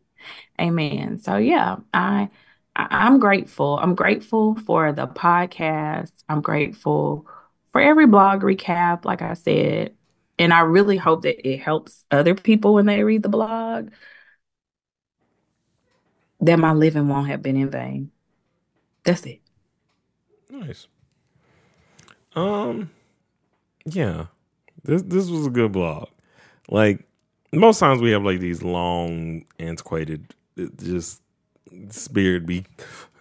Amen. 0.61 1.19
So 1.19 1.37
yeah, 1.37 1.77
I 1.93 2.29
I'm 2.75 3.19
grateful. 3.19 3.79
I'm 3.79 3.95
grateful 3.95 4.55
for 4.55 4.93
the 4.93 5.07
podcast. 5.07 6.13
I'm 6.29 6.41
grateful 6.41 7.27
for 7.73 7.81
every 7.81 8.07
blog 8.07 8.43
recap, 8.43 9.05
like 9.05 9.23
I 9.23 9.35
said. 9.35 9.95
And 10.39 10.53
I 10.53 10.61
really 10.61 10.97
hope 10.97 11.23
that 11.23 11.47
it 11.49 11.59
helps 11.59 12.07
other 12.11 12.35
people 12.35 12.75
when 12.75 12.87
they 12.87 13.03
read 13.03 13.25
the 13.25 13.29
blog 13.29 13.91
that 16.41 16.59
my 16.59 16.73
living 16.73 17.09
won't 17.09 17.29
have 17.29 17.43
been 17.43 17.57
in 17.57 17.71
vain. 17.71 18.13
That's 19.05 19.25
it. 19.27 19.41
Nice. 20.51 20.87
Um 22.37 22.91
yeah. 23.85 24.27
This 24.85 25.03
this 25.03 25.29
was 25.29 25.47
a 25.47 25.51
good 25.51 25.73
blog. 25.73 26.09
Like 26.69 27.05
most 27.53 27.79
times 27.79 28.01
we 28.01 28.11
have 28.11 28.23
like 28.23 28.41
these 28.41 28.63
long 28.63 29.45
antiquated 29.59 30.35
just 30.77 31.23
spirit 31.91 32.47
be 32.47 32.65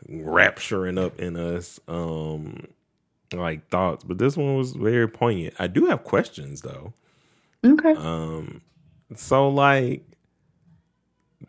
rapturing 0.09 0.99
up 0.99 1.19
in 1.19 1.35
us 1.35 1.79
um 1.87 2.65
like 3.33 3.67
thoughts 3.69 4.03
but 4.03 4.17
this 4.17 4.37
one 4.37 4.55
was 4.57 4.71
very 4.71 5.07
poignant 5.07 5.53
i 5.59 5.67
do 5.67 5.85
have 5.85 6.03
questions 6.03 6.61
though 6.61 6.93
okay 7.63 7.93
um 7.93 8.61
so 9.15 9.49
like 9.49 10.03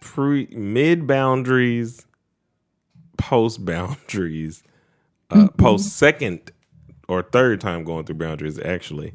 pre 0.01 0.47
mid 0.51 1.07
boundaries 1.07 2.05
post 3.19 3.65
boundaries, 3.67 4.63
uh, 5.31 5.35
mm-hmm. 5.35 5.57
post 5.57 5.91
second 5.91 6.51
or 7.09 7.23
third 7.23 7.61
time 7.61 7.85
going 7.85 8.07
through 8.07 8.17
boundaries, 8.17 8.59
actually. 8.59 9.13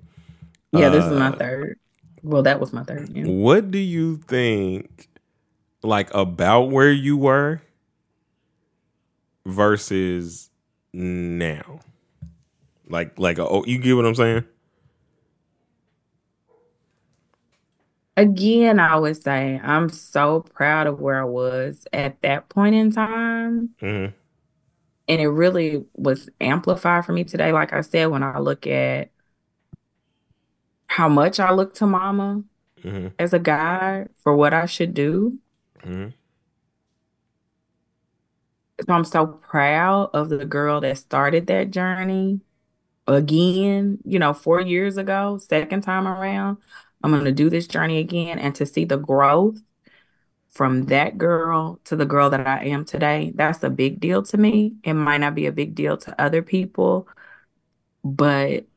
Yeah, 0.71 0.89
this 0.89 1.05
is 1.05 1.11
my 1.11 1.29
uh, 1.29 1.35
third. 1.35 1.79
Well, 2.23 2.41
that 2.43 2.59
was 2.59 2.71
my 2.71 2.83
third. 2.83 3.09
Yeah. 3.15 3.25
What 3.25 3.69
do 3.69 3.77
you 3.77 4.15
think, 4.15 5.09
like, 5.83 6.13
about 6.13 6.71
where 6.71 6.91
you 6.91 7.17
were 7.17 7.61
versus 9.45 10.49
now? 10.93 11.81
Like, 12.87 13.19
like, 13.19 13.39
oh, 13.39 13.65
you 13.67 13.77
get 13.77 13.95
what 13.95 14.05
I'm 14.05 14.15
saying? 14.15 14.45
Again, 18.15 18.79
I 18.79 18.95
would 18.95 19.21
say 19.21 19.59
I'm 19.63 19.89
so 19.89 20.41
proud 20.41 20.87
of 20.87 21.01
where 21.01 21.19
I 21.19 21.25
was 21.25 21.87
at 21.91 22.21
that 22.21 22.47
point 22.47 22.75
in 22.75 22.91
time. 22.91 23.71
Mm-hmm. 23.81 24.13
And 25.09 25.21
it 25.21 25.27
really 25.27 25.83
was 25.95 26.29
amplified 26.39 27.05
for 27.05 27.11
me 27.11 27.23
today. 27.23 27.51
Like 27.51 27.73
I 27.73 27.81
said, 27.81 28.05
when 28.05 28.23
I 28.23 28.39
look 28.39 28.67
at 28.67 29.09
how 30.93 31.09
much 31.09 31.39
I 31.39 31.51
look 31.51 31.73
to 31.75 31.87
mama 31.87 32.43
mm-hmm. 32.83 33.07
as 33.17 33.33
a 33.33 33.39
guide 33.39 34.09
for 34.17 34.35
what 34.35 34.53
I 34.53 34.67
should 34.67 34.93
do. 34.93 35.39
Mm-hmm. 35.83 36.09
So 38.85 38.93
I'm 38.93 39.03
so 39.03 39.25
proud 39.25 40.11
of 40.13 40.29
the 40.29 40.45
girl 40.45 40.81
that 40.81 40.99
started 40.99 41.47
that 41.47 41.71
journey 41.71 42.41
again, 43.07 43.97
you 44.05 44.19
know, 44.19 44.33
four 44.33 44.61
years 44.61 44.97
ago, 44.97 45.39
second 45.39 45.81
time 45.81 46.07
around. 46.07 46.57
I'm 47.03 47.09
going 47.09 47.25
to 47.25 47.31
do 47.31 47.49
this 47.49 47.65
journey 47.65 47.97
again 47.97 48.37
and 48.37 48.53
to 48.55 48.65
see 48.67 48.85
the 48.85 48.97
growth 48.97 49.59
from 50.49 50.83
that 50.83 51.17
girl 51.17 51.79
to 51.85 51.95
the 51.95 52.05
girl 52.05 52.29
that 52.29 52.45
I 52.45 52.65
am 52.65 52.85
today, 52.85 53.31
that's 53.33 53.63
a 53.63 53.71
big 53.71 53.99
deal 53.99 54.21
to 54.21 54.37
me. 54.37 54.75
It 54.83 54.93
might 54.93 55.17
not 55.17 55.33
be 55.33 55.47
a 55.47 55.51
big 55.51 55.73
deal 55.73 55.97
to 55.97 56.21
other 56.21 56.43
people, 56.43 57.07
but 58.03 58.67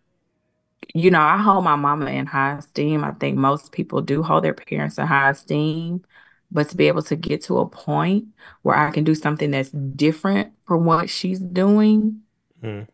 you 0.95 1.11
know, 1.11 1.21
I 1.21 1.39
hold 1.39 1.65
my 1.65 1.77
mama 1.77 2.11
in 2.11 2.27
high 2.27 2.59
esteem. 2.59 3.05
I 3.05 3.13
think 3.13 3.37
most 3.37 3.73
people 3.73 4.01
do 4.01 4.23
hold 4.23 4.45
their 4.45 4.55
parents 4.55 4.99
in 4.99 5.07
high 5.07 5.31
esteem. 5.31 6.05
But 6.51 6.69
to 6.71 6.77
be 6.77 6.89
able 6.89 7.03
to 7.03 7.17
get 7.17 7.43
to 7.45 7.59
a 7.59 7.69
point 7.69 8.27
where 8.63 8.77
I 8.77 8.91
can 8.91 9.05
do 9.05 9.15
something 9.15 9.51
that's 9.51 9.71
different 9.71 10.53
from 10.67 10.85
what 10.85 11.11
she's 11.11 11.41
doing 11.41 12.21
mm. 12.63 12.87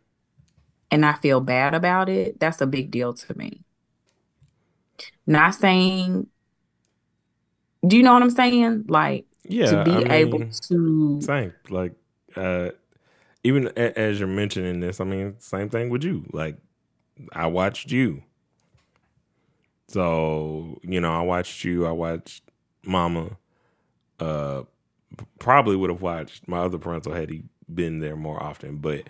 and 0.90 1.06
I 1.06 1.12
feel 1.14 1.40
bad 1.40 1.74
about 1.74 2.08
it, 2.08 2.40
that's 2.40 2.60
a 2.60 2.66
big 2.66 2.90
deal 2.90 3.12
to 3.12 3.38
me. 3.38 3.62
Not 5.26 5.54
saying, 5.54 6.26
do 7.86 7.96
you 7.96 8.02
know 8.02 8.14
what 8.14 8.22
I'm 8.22 8.30
saying? 8.30 8.86
Like, 8.88 9.26
yeah, 9.44 9.70
to 9.70 9.84
be 9.84 9.90
I 9.90 9.98
mean, 9.98 10.10
able 10.10 10.38
to. 10.68 11.20
Same. 11.20 11.52
Like, 11.68 11.92
uh, 12.36 12.70
even 13.44 13.68
as 13.68 14.18
you're 14.18 14.28
mentioning 14.28 14.80
this, 14.80 15.00
I 15.00 15.04
mean, 15.04 15.36
same 15.40 15.68
thing 15.68 15.90
with 15.90 16.04
you. 16.04 16.24
Like, 16.32 16.56
I 17.32 17.46
watched 17.46 17.90
you. 17.90 18.22
So, 19.88 20.80
you 20.82 21.00
know, 21.00 21.12
I 21.12 21.22
watched 21.22 21.64
you, 21.64 21.86
I 21.86 21.92
watched 21.92 22.42
Mama. 22.84 23.36
Uh 24.18 24.62
probably 25.38 25.76
would 25.76 25.90
have 25.90 26.00
watched 26.00 26.48
my 26.48 26.58
other 26.60 26.78
parental 26.78 27.12
had 27.12 27.28
he 27.28 27.42
been 27.72 27.98
there 27.98 28.16
more 28.16 28.42
often. 28.42 28.78
But 28.78 29.08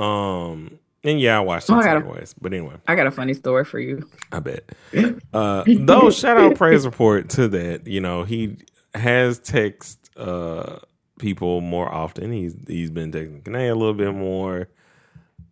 um 0.00 0.78
and 1.02 1.18
yeah, 1.18 1.38
I 1.38 1.40
watched 1.40 1.70
it 1.70 1.72
oh, 1.72 1.80
anyways. 1.80 2.34
But 2.38 2.52
anyway. 2.52 2.74
I 2.86 2.94
got 2.94 3.06
a 3.06 3.10
funny 3.10 3.32
story 3.32 3.64
for 3.64 3.78
you. 3.78 4.08
I 4.32 4.40
bet. 4.40 4.64
Uh 5.32 5.64
though 5.66 6.10
shout 6.10 6.36
out 6.36 6.56
praise 6.56 6.84
report 6.84 7.28
to 7.30 7.48
that. 7.48 7.86
You 7.86 8.00
know, 8.00 8.24
he 8.24 8.58
has 8.94 9.38
text 9.38 10.10
uh 10.16 10.80
people 11.18 11.60
more 11.60 11.88
often. 11.88 12.32
He's 12.32 12.56
he's 12.66 12.90
been 12.90 13.12
texting 13.12 13.42
Kanae 13.42 13.70
a 13.70 13.74
little 13.74 13.94
bit 13.94 14.14
more. 14.14 14.68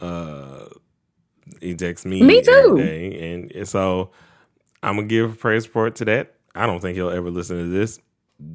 Uh 0.00 0.66
he 1.60 1.74
texts 1.74 2.06
me, 2.06 2.22
me 2.22 2.42
too. 2.42 2.78
And 2.78 3.68
so 3.68 4.10
I'm 4.82 4.96
gonna 4.96 5.06
give 5.06 5.38
praise 5.38 5.64
support 5.64 5.96
to 5.96 6.04
that. 6.06 6.34
I 6.54 6.66
don't 6.66 6.80
think 6.80 6.96
he'll 6.96 7.10
ever 7.10 7.30
listen 7.30 7.56
to 7.58 7.68
this. 7.68 7.98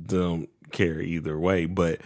Don't 0.05 0.49
care 0.71 1.01
either 1.01 1.37
way, 1.37 1.65
but 1.65 2.01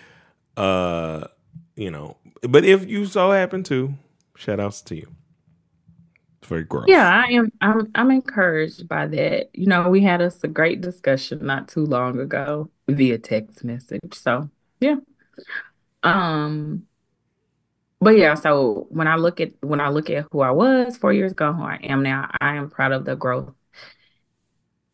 uh, 0.58 1.28
you 1.76 1.92
know, 1.92 2.18
but 2.42 2.66
if 2.66 2.88
you 2.88 3.06
so 3.06 3.32
happen 3.32 3.64
to, 3.64 3.94
shout 4.36 4.60
outs 4.60 4.82
to 4.84 4.96
you. 4.96 5.08
It's 6.40 6.48
very 6.48 6.64
gross. 6.64 6.86
Yeah, 6.88 7.10
I 7.10 7.32
am. 7.32 7.52
I'm. 7.62 7.92
I'm 7.96 8.12
encouraged 8.12 8.88
by 8.88 9.08
that. 9.08 9.50
You 9.54 9.68
know, 9.68 9.90
we 9.90 10.02
had 10.02 10.22
us 10.22 10.44
a 10.44 10.48
great 10.48 10.82
discussion 10.82 11.46
not 11.46 11.68
too 11.68 11.86
long 11.86 12.20
ago 12.20 12.70
via 12.88 13.18
text 13.18 13.64
message. 13.64 14.14
So 14.14 14.50
yeah. 14.80 14.98
Um, 16.04 16.88
but 18.00 18.18
yeah, 18.18 18.36
so 18.36 18.86
when 18.90 19.08
I 19.08 19.16
look 19.16 19.42
at 19.42 19.54
when 19.62 19.80
I 19.80 19.90
look 19.90 20.10
at 20.10 20.26
who 20.32 20.42
I 20.42 20.52
was 20.52 20.98
four 20.98 21.14
years 21.14 21.32
ago, 21.32 21.54
who 21.54 21.64
I 21.64 21.80
am 21.84 22.04
now, 22.04 22.30
I 22.40 22.56
am 22.56 22.70
proud 22.70 22.92
of 22.92 23.06
the 23.06 23.16
growth, 23.16 23.54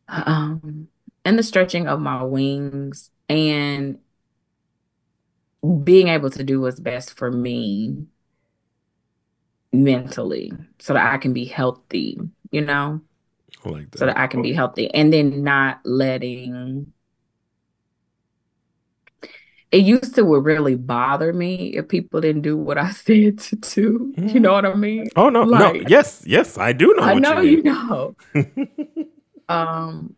um, 0.07 0.87
and 1.25 1.37
the 1.37 1.43
stretching 1.43 1.87
of 1.87 1.99
my 1.99 2.23
wings, 2.23 3.11
and 3.27 3.99
being 5.83 6.07
able 6.07 6.29
to 6.29 6.43
do 6.43 6.61
what's 6.61 6.79
best 6.79 7.17
for 7.17 7.29
me 7.29 8.05
mentally, 9.73 10.53
so 10.79 10.93
that 10.93 11.13
I 11.13 11.17
can 11.17 11.33
be 11.33 11.45
healthy. 11.45 12.19
You 12.51 12.61
know, 12.61 13.01
like 13.65 13.91
that. 13.91 13.97
so 13.97 14.05
that 14.05 14.17
I 14.17 14.27
can 14.27 14.41
be 14.41 14.53
healthy, 14.53 14.93
and 14.93 15.11
then 15.11 15.43
not 15.43 15.81
letting 15.83 16.93
it 19.73 19.83
used 19.83 20.13
to 20.15 20.23
would 20.23 20.45
really 20.45 20.75
bother 20.75 21.33
me 21.33 21.73
if 21.75 21.87
people 21.87 22.21
didn't 22.21 22.43
do 22.43 22.55
what 22.55 22.77
I 22.77 22.91
said 22.91 23.39
to 23.39 23.55
do. 23.55 24.13
You 24.15 24.39
know 24.39 24.53
what 24.53 24.65
I 24.65 24.75
mean? 24.75 25.07
Oh 25.15 25.29
no, 25.29 25.41
like, 25.41 25.73
no, 25.73 25.81
yes, 25.87 26.23
yes, 26.25 26.57
I 26.57 26.73
do 26.73 26.93
know. 26.95 27.03
I 27.03 27.15
know 27.15 27.41
you, 27.41 27.57
you 27.57 27.63
know. 27.63 28.15
um, 29.49 30.15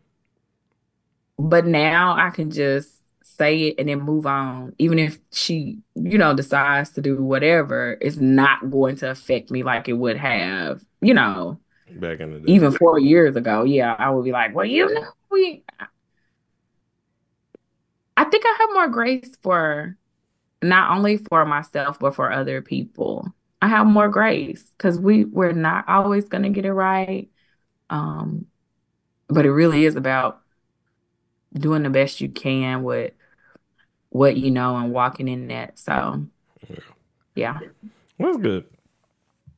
but 1.38 1.66
now 1.66 2.14
I 2.16 2.30
can 2.30 2.50
just 2.50 2.90
say 3.22 3.68
it 3.68 3.76
and 3.78 3.88
then 3.88 4.00
move 4.00 4.26
on. 4.26 4.74
Even 4.78 4.98
if 4.98 5.18
she, 5.32 5.78
you 5.94 6.18
know, 6.18 6.34
decides 6.34 6.90
to 6.90 7.00
do 7.00 7.22
whatever, 7.22 7.96
it's 8.02 8.18
not 8.18 8.70
going 8.70 8.96
to 8.96 9.10
affect 9.10 9.50
me 9.50 9.62
like 9.62 9.88
it 9.88 9.94
would 9.94 10.18
have, 10.18 10.84
you 11.00 11.14
know, 11.14 11.58
back 11.92 12.20
in 12.20 12.32
the 12.32 12.40
day. 12.40 12.52
Even 12.52 12.72
four 12.72 12.98
years 12.98 13.36
ago, 13.36 13.64
yeah, 13.64 13.96
I 13.98 14.10
would 14.10 14.24
be 14.24 14.32
like, 14.32 14.54
well, 14.54 14.66
you 14.66 14.92
know, 14.92 15.06
we 15.30 15.64
I 18.16 18.24
think 18.24 18.44
I 18.46 18.56
have 18.60 18.70
more 18.72 18.88
grace 18.88 19.36
for 19.42 19.96
not 20.62 20.96
only 20.96 21.18
for 21.18 21.44
myself 21.44 21.98
but 21.98 22.14
for 22.14 22.32
other 22.32 22.62
people. 22.62 23.32
I 23.62 23.68
have 23.68 23.86
more 23.86 24.08
grace 24.08 24.62
because 24.76 24.98
we 24.98 25.24
we're 25.24 25.52
not 25.52 25.88
always 25.88 26.28
gonna 26.28 26.50
get 26.50 26.64
it 26.64 26.72
right. 26.72 27.28
Um, 27.90 28.46
but 29.28 29.46
it 29.46 29.52
really 29.52 29.84
is 29.84 29.96
about 29.96 30.40
doing 31.54 31.82
the 31.82 31.90
best 31.90 32.20
you 32.20 32.28
can 32.28 32.82
with 32.82 33.12
what 34.10 34.36
you 34.36 34.50
know 34.50 34.76
and 34.76 34.92
walking 34.92 35.28
in 35.28 35.48
that. 35.48 35.78
So 35.78 36.26
yeah. 36.68 36.78
yeah. 37.34 37.58
Well, 38.18 38.32
that's 38.32 38.42
good. 38.42 38.64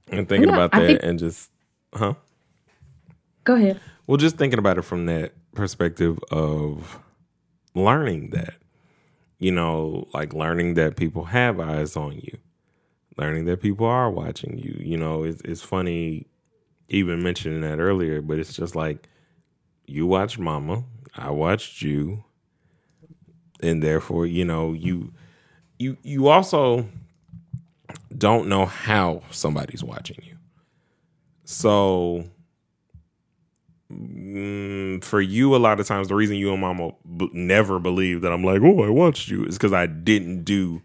And 0.09 0.29
thinking 0.29 0.49
yeah, 0.49 0.55
about 0.55 0.73
that 0.73 0.87
think... 0.87 1.01
and 1.03 1.19
just 1.19 1.51
huh? 1.93 2.15
Go 3.45 3.55
ahead. 3.55 3.81
Well, 4.07 4.17
just 4.17 4.37
thinking 4.37 4.59
about 4.59 4.79
it 4.79 4.83
from 4.83 5.07
that 5.07 5.33
perspective 5.55 6.19
of 6.31 6.99
learning 7.79 8.31
that. 8.31 8.55
You 9.39 9.53
know, 9.53 10.09
like 10.13 10.33
learning 10.33 10.75
that 10.75 10.97
people 10.97 11.27
have 11.27 11.61
eyes 11.61 11.97
on 11.97 12.17
you, 12.17 12.39
learning 13.17 13.45
that 13.45 13.63
people 13.63 13.87
are 13.87 14.11
watching 14.11 14.59
you. 14.59 14.77
You 14.81 14.97
know, 14.97 15.23
it's, 15.23 15.41
it's 15.43 15.63
funny 15.63 16.27
even 16.89 17.23
mentioning 17.23 17.61
that 17.61 17.79
earlier, 17.79 18.21
but 18.21 18.39
it's 18.39 18.55
just 18.55 18.75
like 18.75 19.09
you 19.87 20.07
watched 20.07 20.39
Mama, 20.39 20.85
I 21.17 21.31
watched 21.31 21.83
you, 21.83 22.25
and 23.61 23.83
therefore, 23.83 24.27
you 24.27 24.45
know, 24.45 24.73
you 24.73 25.13
you 25.79 25.97
you 26.03 26.29
also 26.29 26.87
don't 28.17 28.49
know 28.49 28.67
how 28.67 29.23
somebody's 29.31 29.85
watching 29.85 30.19
you. 30.23 30.37
So 31.45 32.25
mm, 33.91 35.03
for 35.05 35.21
you, 35.21 35.55
a 35.55 35.59
lot 35.59 35.81
of 35.81 35.87
times, 35.87 36.09
the 36.09 36.15
reason 36.15 36.37
you 36.37 36.53
and 36.53 36.61
mama 36.61 36.93
b- 37.17 37.31
never 37.33 37.79
believe 37.79 38.21
that 38.23 38.33
I'm 38.33 38.45
like, 38.45 38.63
oh, 38.63 38.83
I 38.85 38.89
watched 38.89 39.29
you 39.29 39.45
is 39.45 39.57
because 39.57 39.73
I 39.73 39.87
didn't 39.87 40.45
do 40.45 40.83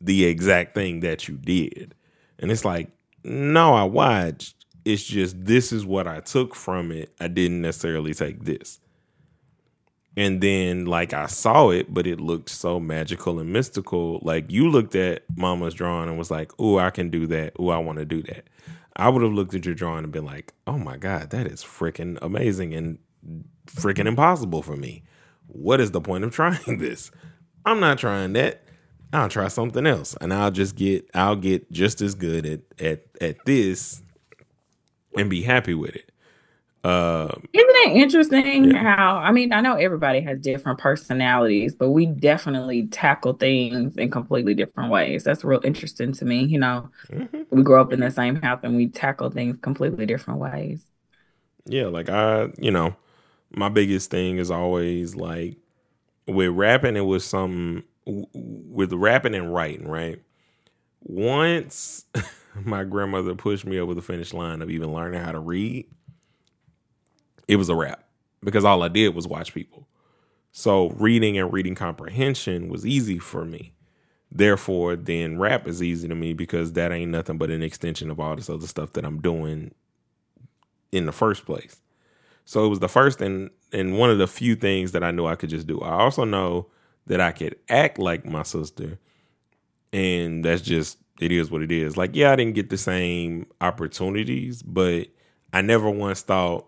the 0.00 0.24
exact 0.24 0.74
thing 0.74 1.00
that 1.00 1.28
you 1.28 1.36
did. 1.36 1.94
And 2.38 2.50
it's 2.50 2.64
like, 2.64 2.90
no, 3.24 3.74
I 3.74 3.84
watched. 3.84 4.54
It's 4.84 5.04
just 5.04 5.44
this 5.44 5.72
is 5.72 5.86
what 5.86 6.06
I 6.06 6.20
took 6.20 6.54
from 6.54 6.92
it. 6.92 7.10
I 7.18 7.28
didn't 7.28 7.62
necessarily 7.62 8.12
take 8.12 8.44
this. 8.44 8.80
And 10.16 10.40
then, 10.40 10.84
like, 10.84 11.12
I 11.12 11.26
saw 11.26 11.70
it, 11.70 11.92
but 11.92 12.06
it 12.06 12.20
looked 12.20 12.48
so 12.48 12.78
magical 12.78 13.40
and 13.40 13.52
mystical. 13.52 14.20
Like, 14.22 14.50
you 14.50 14.70
looked 14.70 14.94
at 14.94 15.24
Mama's 15.36 15.74
drawing 15.74 16.08
and 16.08 16.16
was 16.16 16.30
like, 16.30 16.52
oh, 16.58 16.78
I 16.78 16.90
can 16.90 17.10
do 17.10 17.26
that. 17.28 17.54
Oh, 17.58 17.70
I 17.70 17.78
want 17.78 17.98
to 17.98 18.04
do 18.04 18.22
that. 18.24 18.44
I 18.96 19.08
would 19.08 19.22
have 19.22 19.32
looked 19.32 19.54
at 19.54 19.64
your 19.64 19.74
drawing 19.74 20.04
and 20.04 20.12
been 20.12 20.24
like, 20.24 20.52
oh 20.66 20.78
my 20.78 20.96
God, 20.96 21.30
that 21.30 21.46
is 21.46 21.62
freaking 21.62 22.18
amazing 22.22 22.74
and 22.74 22.98
freaking 23.66 24.06
impossible 24.06 24.62
for 24.62 24.76
me. 24.76 25.02
What 25.46 25.80
is 25.80 25.90
the 25.90 26.00
point 26.00 26.24
of 26.24 26.30
trying 26.34 26.78
this? 26.78 27.10
I'm 27.64 27.80
not 27.80 27.98
trying 27.98 28.34
that. 28.34 28.62
I'll 29.12 29.28
try 29.28 29.46
something 29.46 29.86
else, 29.86 30.16
and 30.20 30.34
I'll 30.34 30.50
just 30.50 30.74
get 30.74 31.08
I'll 31.14 31.36
get 31.36 31.70
just 31.70 32.00
as 32.00 32.16
good 32.16 32.44
at 32.44 32.60
at 32.80 33.04
at 33.20 33.44
this, 33.44 34.02
and 35.16 35.30
be 35.30 35.42
happy 35.42 35.72
with 35.74 35.94
it. 35.94 36.10
Uh, 36.84 37.28
Isn't 37.54 37.70
it 37.70 37.96
interesting 37.96 38.64
yeah. 38.70 38.82
how 38.96 39.16
I 39.16 39.32
mean 39.32 39.54
I 39.54 39.62
know 39.62 39.74
everybody 39.74 40.20
has 40.20 40.38
different 40.38 40.78
personalities, 40.78 41.74
but 41.74 41.90
we 41.90 42.04
definitely 42.04 42.88
tackle 42.88 43.32
things 43.32 43.96
in 43.96 44.10
completely 44.10 44.52
different 44.52 44.90
ways. 44.90 45.24
That's 45.24 45.44
real 45.44 45.62
interesting 45.64 46.12
to 46.12 46.26
me. 46.26 46.44
You 46.44 46.58
know, 46.58 46.90
mm-hmm. 47.10 47.42
we 47.50 47.62
grow 47.62 47.80
up 47.80 47.94
in 47.94 48.00
the 48.00 48.10
same 48.10 48.36
house 48.36 48.60
and 48.62 48.76
we 48.76 48.88
tackle 48.88 49.30
things 49.30 49.56
completely 49.62 50.04
different 50.04 50.40
ways. 50.40 50.84
Yeah, 51.64 51.86
like 51.86 52.10
I, 52.10 52.48
you 52.58 52.70
know, 52.70 52.94
my 53.50 53.70
biggest 53.70 54.10
thing 54.10 54.36
is 54.36 54.50
always 54.50 55.16
like 55.16 55.56
with 56.26 56.50
rapping. 56.50 56.96
It 56.96 57.06
was 57.06 57.24
some 57.24 57.84
with 58.04 58.92
rapping 58.92 59.34
and 59.34 59.54
writing, 59.54 59.88
right? 59.88 60.20
Once 61.00 62.04
my 62.62 62.84
grandmother 62.84 63.34
pushed 63.34 63.64
me 63.64 63.78
over 63.78 63.94
the 63.94 64.02
finish 64.02 64.34
line 64.34 64.60
of 64.60 64.68
even 64.68 64.92
learning 64.92 65.22
how 65.22 65.32
to 65.32 65.40
read 65.40 65.86
it 67.48 67.56
was 67.56 67.68
a 67.68 67.74
wrap 67.74 68.04
because 68.42 68.64
all 68.64 68.82
I 68.82 68.88
did 68.88 69.14
was 69.14 69.26
watch 69.26 69.54
people. 69.54 69.86
So 70.52 70.90
reading 70.90 71.36
and 71.36 71.52
reading 71.52 71.74
comprehension 71.74 72.68
was 72.68 72.86
easy 72.86 73.18
for 73.18 73.44
me. 73.44 73.74
Therefore, 74.30 74.96
then 74.96 75.38
rap 75.38 75.66
is 75.68 75.82
easy 75.82 76.08
to 76.08 76.14
me 76.14 76.32
because 76.32 76.72
that 76.72 76.92
ain't 76.92 77.10
nothing 77.10 77.38
but 77.38 77.50
an 77.50 77.62
extension 77.62 78.10
of 78.10 78.18
all 78.20 78.36
this 78.36 78.50
other 78.50 78.66
stuff 78.66 78.92
that 78.92 79.04
I'm 79.04 79.20
doing 79.20 79.74
in 80.92 81.06
the 81.06 81.12
first 81.12 81.44
place. 81.44 81.80
So 82.44 82.64
it 82.64 82.68
was 82.68 82.80
the 82.80 82.88
first 82.88 83.20
and 83.20 83.50
and 83.72 83.98
one 83.98 84.10
of 84.10 84.18
the 84.18 84.26
few 84.26 84.54
things 84.54 84.92
that 84.92 85.02
I 85.02 85.10
knew 85.10 85.26
I 85.26 85.34
could 85.34 85.50
just 85.50 85.66
do. 85.66 85.80
I 85.80 85.92
also 85.92 86.24
know 86.24 86.68
that 87.06 87.20
I 87.20 87.32
could 87.32 87.56
act 87.68 87.98
like 87.98 88.24
my 88.24 88.42
sister, 88.42 88.98
and 89.92 90.44
that's 90.44 90.62
just 90.62 90.98
it 91.20 91.32
is 91.32 91.50
what 91.50 91.62
it 91.62 91.72
is. 91.72 91.96
Like, 91.96 92.14
yeah, 92.14 92.32
I 92.32 92.36
didn't 92.36 92.54
get 92.54 92.70
the 92.70 92.76
same 92.76 93.46
opportunities, 93.60 94.62
but 94.62 95.08
I 95.52 95.62
never 95.62 95.90
once 95.90 96.22
thought 96.22 96.66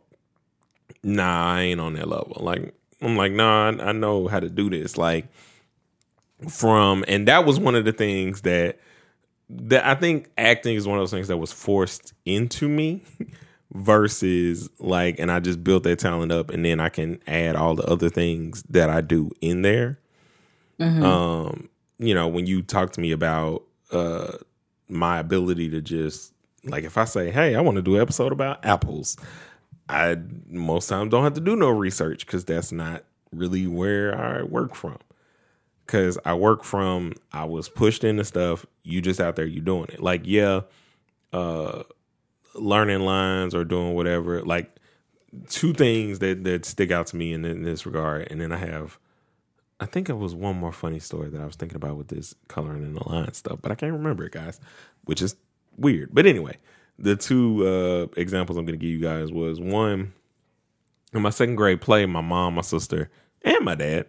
nah, 1.06 1.54
I 1.54 1.60
ain't 1.62 1.80
on 1.80 1.94
that 1.94 2.08
level. 2.08 2.36
Like 2.40 2.74
I'm 3.00 3.16
like, 3.16 3.32
nah, 3.32 3.70
I, 3.70 3.88
I 3.88 3.92
know 3.92 4.26
how 4.26 4.40
to 4.40 4.48
do 4.48 4.68
this. 4.68 4.98
Like 4.98 5.26
from 6.48 7.04
and 7.08 7.28
that 7.28 7.46
was 7.46 7.58
one 7.58 7.74
of 7.74 7.84
the 7.84 7.92
things 7.92 8.42
that 8.42 8.78
that 9.48 9.86
I 9.86 9.94
think 9.94 10.28
acting 10.36 10.74
is 10.74 10.86
one 10.86 10.98
of 10.98 11.02
those 11.02 11.12
things 11.12 11.28
that 11.28 11.36
was 11.36 11.52
forced 11.52 12.12
into 12.24 12.68
me 12.68 13.02
versus 13.72 14.68
like 14.78 15.18
and 15.20 15.30
I 15.30 15.40
just 15.40 15.62
built 15.62 15.84
that 15.84 16.00
talent 16.00 16.32
up 16.32 16.50
and 16.50 16.64
then 16.64 16.80
I 16.80 16.88
can 16.88 17.20
add 17.26 17.56
all 17.56 17.76
the 17.76 17.84
other 17.84 18.10
things 18.10 18.64
that 18.68 18.90
I 18.90 19.00
do 19.00 19.30
in 19.40 19.62
there. 19.62 20.00
Mm-hmm. 20.80 21.02
Um, 21.04 21.68
you 21.98 22.14
know, 22.14 22.26
when 22.28 22.46
you 22.46 22.62
talk 22.62 22.92
to 22.92 23.00
me 23.00 23.12
about 23.12 23.62
uh 23.92 24.32
my 24.88 25.18
ability 25.18 25.70
to 25.70 25.80
just 25.80 26.32
like 26.64 26.82
if 26.82 26.98
I 26.98 27.04
say, 27.04 27.30
"Hey, 27.30 27.54
I 27.54 27.60
want 27.60 27.76
to 27.76 27.82
do 27.82 27.94
an 27.94 28.02
episode 28.02 28.32
about 28.32 28.64
apples." 28.64 29.16
I 29.88 30.16
most 30.48 30.88
times 30.88 31.10
don't 31.10 31.24
have 31.24 31.34
to 31.34 31.40
do 31.40 31.56
no 31.56 31.68
research 31.70 32.26
because 32.26 32.44
that's 32.44 32.72
not 32.72 33.04
really 33.32 33.66
where 33.66 34.18
I 34.18 34.42
work 34.42 34.74
from. 34.74 34.98
Cause 35.86 36.18
I 36.24 36.34
work 36.34 36.64
from 36.64 37.12
I 37.32 37.44
was 37.44 37.68
pushed 37.68 38.02
into 38.02 38.24
stuff, 38.24 38.66
you 38.82 39.00
just 39.00 39.20
out 39.20 39.36
there, 39.36 39.46
you 39.46 39.60
doing 39.60 39.86
it. 39.90 40.02
Like, 40.02 40.22
yeah, 40.24 40.62
uh 41.32 41.84
learning 42.54 43.00
lines 43.00 43.54
or 43.54 43.64
doing 43.64 43.94
whatever, 43.94 44.42
like 44.42 44.74
two 45.48 45.72
things 45.72 46.18
that 46.20 46.42
that 46.44 46.64
stick 46.64 46.90
out 46.90 47.06
to 47.08 47.16
me 47.16 47.32
in, 47.32 47.44
in 47.44 47.62
this 47.62 47.86
regard. 47.86 48.26
And 48.30 48.40
then 48.40 48.50
I 48.50 48.56
have 48.56 48.98
I 49.78 49.86
think 49.86 50.08
it 50.08 50.14
was 50.14 50.34
one 50.34 50.56
more 50.56 50.72
funny 50.72 50.98
story 50.98 51.28
that 51.28 51.40
I 51.40 51.44
was 51.44 51.56
thinking 51.56 51.76
about 51.76 51.96
with 51.96 52.08
this 52.08 52.34
coloring 52.48 52.82
in 52.82 52.94
the 52.94 53.08
line 53.08 53.32
stuff, 53.34 53.58
but 53.60 53.70
I 53.70 53.74
can't 53.74 53.92
remember 53.92 54.24
it, 54.24 54.32
guys, 54.32 54.58
which 55.04 55.20
is 55.20 55.36
weird. 55.76 56.10
But 56.12 56.26
anyway, 56.26 56.56
the 56.98 57.16
two 57.16 57.66
uh, 57.66 58.06
examples 58.20 58.56
I'm 58.56 58.64
going 58.64 58.78
to 58.78 58.82
give 58.84 58.90
you 58.90 59.00
guys 59.00 59.30
was 59.30 59.60
one 59.60 60.12
in 61.12 61.22
my 61.22 61.30
second 61.30 61.56
grade 61.56 61.80
play. 61.80 62.06
My 62.06 62.20
mom, 62.20 62.54
my 62.54 62.62
sister, 62.62 63.10
and 63.42 63.64
my 63.64 63.74
dad 63.74 64.06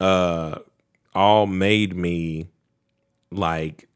uh, 0.00 0.58
all 1.14 1.46
made 1.46 1.96
me 1.96 2.50
like 3.30 3.88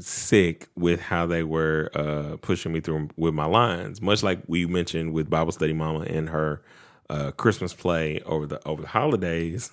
sick 0.00 0.68
with 0.76 1.00
how 1.00 1.26
they 1.26 1.42
were 1.42 1.90
uh, 1.94 2.36
pushing 2.42 2.72
me 2.72 2.80
through 2.80 3.08
with 3.16 3.34
my 3.34 3.46
lines. 3.46 4.02
Much 4.02 4.22
like 4.22 4.40
we 4.46 4.66
mentioned 4.66 5.12
with 5.12 5.30
Bible 5.30 5.52
Study 5.52 5.72
Mama 5.72 6.00
and 6.00 6.28
her 6.28 6.62
uh, 7.08 7.30
Christmas 7.32 7.72
play 7.72 8.20
over 8.26 8.46
the 8.46 8.66
over 8.66 8.82
the 8.82 8.88
holidays. 8.88 9.72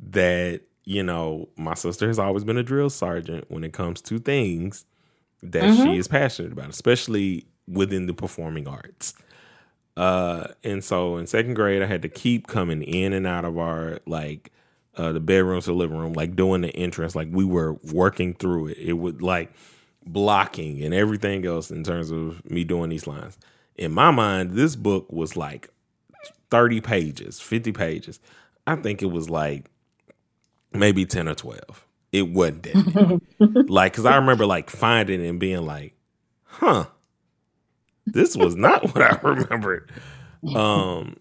That 0.00 0.62
you 0.84 1.02
know, 1.02 1.48
my 1.56 1.74
sister 1.74 2.08
has 2.08 2.18
always 2.18 2.44
been 2.44 2.56
a 2.56 2.62
drill 2.62 2.90
sergeant 2.90 3.44
when 3.48 3.62
it 3.62 3.72
comes 3.72 4.00
to 4.02 4.18
things 4.18 4.84
that 5.42 5.62
mm-hmm. 5.62 5.82
she 5.84 5.96
is 5.96 6.08
passionate 6.08 6.52
about, 6.52 6.70
especially 6.70 7.46
within 7.66 8.06
the 8.06 8.14
performing 8.14 8.68
arts. 8.68 9.14
Uh, 9.96 10.48
and 10.64 10.82
so 10.82 11.16
in 11.16 11.26
second 11.26 11.54
grade, 11.54 11.82
I 11.82 11.86
had 11.86 12.02
to 12.02 12.08
keep 12.08 12.46
coming 12.46 12.82
in 12.82 13.12
and 13.12 13.26
out 13.26 13.44
of 13.44 13.58
our 13.58 13.98
like 14.06 14.50
uh, 14.96 15.12
the 15.12 15.20
bedrooms 15.20 15.64
to 15.64 15.70
the 15.70 15.76
living 15.76 15.98
room, 15.98 16.12
like 16.12 16.36
doing 16.36 16.62
the 16.62 16.74
entrance, 16.76 17.14
like 17.14 17.28
we 17.30 17.44
were 17.44 17.74
working 17.92 18.34
through 18.34 18.68
it. 18.68 18.78
It 18.78 18.94
would 18.94 19.22
like 19.22 19.52
blocking 20.06 20.82
and 20.82 20.94
everything 20.94 21.46
else 21.46 21.70
in 21.70 21.84
terms 21.84 22.10
of 22.10 22.48
me 22.50 22.64
doing 22.64 22.90
these 22.90 23.06
lines. 23.06 23.38
In 23.76 23.92
my 23.92 24.10
mind, 24.10 24.52
this 24.52 24.76
book 24.76 25.10
was 25.12 25.36
like 25.36 25.68
30 26.50 26.80
pages, 26.80 27.40
50 27.40 27.72
pages. 27.72 28.20
I 28.66 28.76
think 28.76 29.02
it 29.02 29.10
was 29.10 29.28
like 29.28 29.70
maybe 30.72 31.04
10 31.04 31.28
or 31.28 31.34
12 31.34 31.86
it 32.12 32.28
wasn't 32.28 32.64
that 32.64 33.20
like, 33.68 33.94
cause 33.94 34.04
I 34.04 34.16
remember 34.16 34.46
like 34.46 34.70
finding 34.70 35.24
it 35.24 35.28
and 35.28 35.40
being 35.40 35.64
like, 35.64 35.94
huh, 36.44 36.86
this 38.06 38.36
was 38.36 38.54
not 38.54 38.82
what 38.94 39.02
I 39.02 39.18
remembered. 39.22 39.90
Um, 40.54 41.16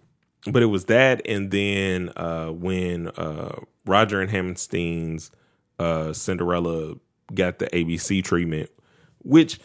but 0.51 0.61
it 0.63 0.67
was 0.67 0.85
that. 0.85 1.21
And 1.25 1.51
then, 1.51 2.11
uh, 2.15 2.49
when, 2.49 3.07
uh, 3.09 3.59
Rodgers 3.85 4.21
and 4.21 4.31
Hammerstein's, 4.31 5.31
uh, 5.79 6.13
Cinderella 6.13 6.95
got 7.33 7.59
the 7.59 7.67
ABC 7.67 8.23
treatment, 8.23 8.69
which 9.19 9.59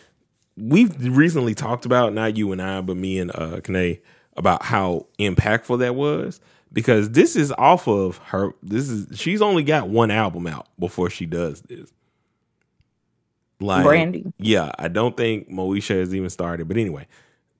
we've 0.56 0.94
recently 1.16 1.54
talked 1.54 1.86
about, 1.86 2.12
not 2.12 2.36
you 2.36 2.52
and 2.52 2.62
I, 2.62 2.80
but 2.82 2.96
me 2.96 3.18
and, 3.18 3.30
uh, 3.34 3.60
Kane, 3.62 3.98
about 4.36 4.62
how 4.64 5.06
impactful 5.18 5.78
that 5.80 5.94
was 5.94 6.40
because 6.76 7.08
this 7.12 7.36
is 7.36 7.52
off 7.52 7.88
of 7.88 8.18
her. 8.18 8.52
This 8.62 8.90
is 8.90 9.18
she's 9.18 9.40
only 9.40 9.64
got 9.64 9.88
one 9.88 10.10
album 10.10 10.46
out 10.46 10.68
before 10.78 11.08
she 11.08 11.24
does 11.24 11.62
this. 11.62 11.90
Like 13.60 13.82
Brandy, 13.82 14.30
yeah, 14.36 14.72
I 14.78 14.88
don't 14.88 15.16
think 15.16 15.48
Moesha 15.48 15.98
has 15.98 16.14
even 16.14 16.28
started. 16.28 16.68
But 16.68 16.76
anyway, 16.76 17.06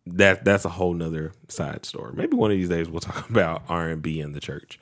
that 0.04 0.44
that's 0.44 0.66
a 0.66 0.68
whole 0.68 0.92
nother 0.92 1.32
side 1.48 1.86
story. 1.86 2.12
Maybe 2.14 2.36
one 2.36 2.50
of 2.50 2.58
these 2.58 2.68
days 2.68 2.90
we'll 2.90 3.00
talk 3.00 3.30
about 3.30 3.62
R 3.70 3.88
and 3.88 4.02
B 4.02 4.20
in 4.20 4.32
the 4.32 4.40
church. 4.40 4.78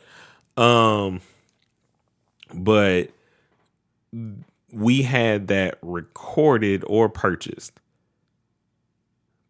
Um, 0.57 1.21
but 2.53 3.11
we 4.73 5.03
had 5.03 5.47
that 5.47 5.79
recorded 5.81 6.83
or 6.89 7.09
purchased. 7.09 7.79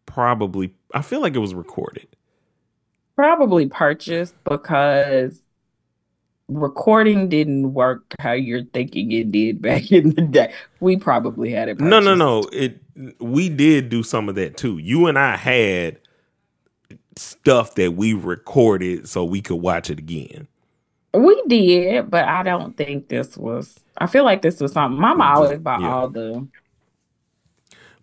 Probably, 0.05 0.75
I 0.93 1.01
feel 1.01 1.21
like 1.21 1.35
it 1.35 1.39
was 1.39 1.55
recorded 1.55 2.07
probably 3.15 3.67
purchased 3.67 4.35
because 4.43 5.39
recording 6.47 7.27
didn't 7.27 7.73
work 7.73 8.13
how 8.19 8.33
you're 8.33 8.63
thinking 8.65 9.11
it 9.11 9.31
did 9.31 9.61
back 9.61 9.91
in 9.91 10.11
the 10.15 10.21
day. 10.21 10.53
We 10.79 10.97
probably 10.97 11.51
had 11.51 11.69
it. 11.69 11.77
Purchased. 11.77 11.89
No, 11.89 11.99
no, 11.99 12.15
no. 12.15 12.47
It 12.51 12.81
we 13.19 13.49
did 13.49 13.89
do 13.89 14.03
some 14.03 14.29
of 14.29 14.35
that 14.35 14.57
too. 14.57 14.77
You 14.77 15.07
and 15.07 15.19
I 15.19 15.35
had 15.35 15.99
stuff 17.17 17.75
that 17.75 17.93
we 17.93 18.13
recorded 18.13 19.07
so 19.07 19.23
we 19.23 19.41
could 19.41 19.55
watch 19.55 19.89
it 19.89 19.99
again. 19.99 20.47
We 21.13 21.41
did, 21.47 22.11
but 22.11 22.25
I 22.25 22.43
don't 22.43 22.75
think 22.75 23.07
this 23.07 23.37
was. 23.37 23.79
I 23.97 24.07
feel 24.07 24.25
like 24.25 24.41
this 24.41 24.59
was 24.59 24.73
something. 24.73 24.99
Mama 24.99 25.23
always 25.23 25.59
bought 25.59 25.81
yeah. 25.81 25.93
all 25.93 26.09
the 26.09 26.45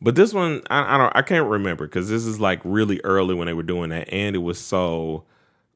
but 0.03 0.17
this 0.17 0.35
one, 0.35 0.63
I, 0.69 0.95
I 0.95 0.99
don't, 0.99 1.13
I 1.17 1.23
can't 1.23 1.49
remember 1.49 1.87
because 1.87 2.09
this 2.09 2.27
is 2.27 2.41
like 2.41 2.61
really 2.65 3.01
early 3.05 3.35
when 3.35 3.47
they 3.47 3.53
were 3.53 3.63
doing 3.63 3.91
that, 3.91 4.13
and 4.13 4.35
it 4.35 4.41
was 4.41 4.59
so 4.59 5.25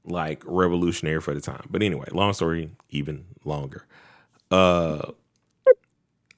like 0.05 0.43
revolutionary 0.45 1.21
for 1.21 1.33
the 1.33 1.41
time. 1.41 1.67
But 1.71 1.83
anyway, 1.83 2.07
long 2.11 2.33
story, 2.33 2.71
even 2.91 3.27
longer. 3.45 3.87
Uh, 4.51 5.13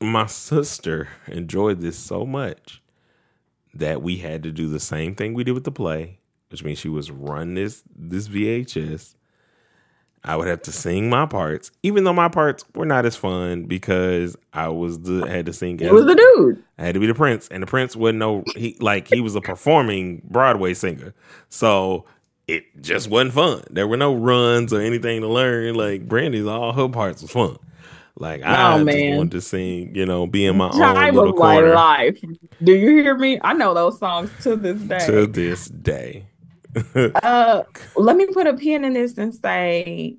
my 0.00 0.26
sister 0.26 1.08
enjoyed 1.26 1.80
this 1.80 1.98
so 1.98 2.26
much 2.26 2.82
that 3.72 4.02
we 4.02 4.18
had 4.18 4.42
to 4.42 4.52
do 4.52 4.68
the 4.68 4.80
same 4.80 5.14
thing 5.14 5.32
we 5.32 5.44
did 5.44 5.52
with 5.52 5.64
the 5.64 5.72
play, 5.72 6.18
which 6.50 6.62
means 6.62 6.78
she 6.78 6.88
was 6.88 7.10
run 7.10 7.54
this 7.54 7.82
this 7.96 8.28
VHS 8.28 9.14
I 10.24 10.36
would 10.36 10.48
have 10.48 10.62
to 10.62 10.72
sing 10.72 11.08
my 11.08 11.26
parts, 11.26 11.70
even 11.82 12.04
though 12.04 12.12
my 12.12 12.28
parts 12.28 12.64
were 12.74 12.84
not 12.84 13.06
as 13.06 13.16
fun 13.16 13.64
because 13.64 14.36
I 14.52 14.68
was 14.68 15.00
the 15.00 15.26
had 15.26 15.46
to 15.46 15.52
sing. 15.52 15.80
It 15.80 15.92
was 15.92 16.06
the 16.06 16.14
dude. 16.14 16.62
I 16.78 16.84
had 16.86 16.94
to 16.94 17.00
be 17.00 17.06
the 17.06 17.14
prince, 17.14 17.48
and 17.48 17.62
the 17.62 17.66
prince 17.66 17.94
wasn't 17.96 18.18
no 18.18 18.44
he 18.56 18.76
like 18.80 19.08
he 19.08 19.20
was 19.20 19.34
a 19.36 19.40
performing 19.40 20.22
Broadway 20.28 20.74
singer, 20.74 21.14
so 21.48 22.04
it 22.46 22.64
just 22.82 23.08
wasn't 23.08 23.32
fun. 23.34 23.62
There 23.70 23.86
were 23.86 23.96
no 23.96 24.14
runs 24.14 24.72
or 24.72 24.80
anything 24.80 25.20
to 25.20 25.28
learn. 25.28 25.74
Like 25.74 26.08
Brandy's, 26.08 26.46
all 26.46 26.72
her 26.72 26.88
parts 26.88 27.22
was 27.22 27.30
fun. 27.30 27.56
Like 28.16 28.42
I 28.42 28.72
Oh, 28.72 28.76
just 28.78 28.86
man. 28.86 29.16
wanted 29.18 29.30
to 29.32 29.40
sing, 29.40 29.94
you 29.94 30.04
know, 30.04 30.26
be 30.26 30.44
in 30.46 30.56
my 30.56 30.70
own 30.70 30.80
little 31.14 31.30
of 31.30 31.36
my 31.36 31.54
corner 31.54 31.74
life. 31.74 32.18
Do 32.62 32.72
you 32.72 32.88
hear 32.90 33.16
me? 33.16 33.38
I 33.42 33.52
know 33.52 33.74
those 33.74 33.98
songs 34.00 34.30
to 34.42 34.56
this 34.56 34.80
day. 34.80 35.06
to 35.06 35.26
this 35.28 35.68
day. 35.68 36.26
Uh, 36.94 37.62
let 37.96 38.16
me 38.16 38.26
put 38.26 38.46
a 38.46 38.54
pin 38.54 38.84
in 38.84 38.92
this 38.92 39.16
and 39.18 39.34
say 39.34 40.16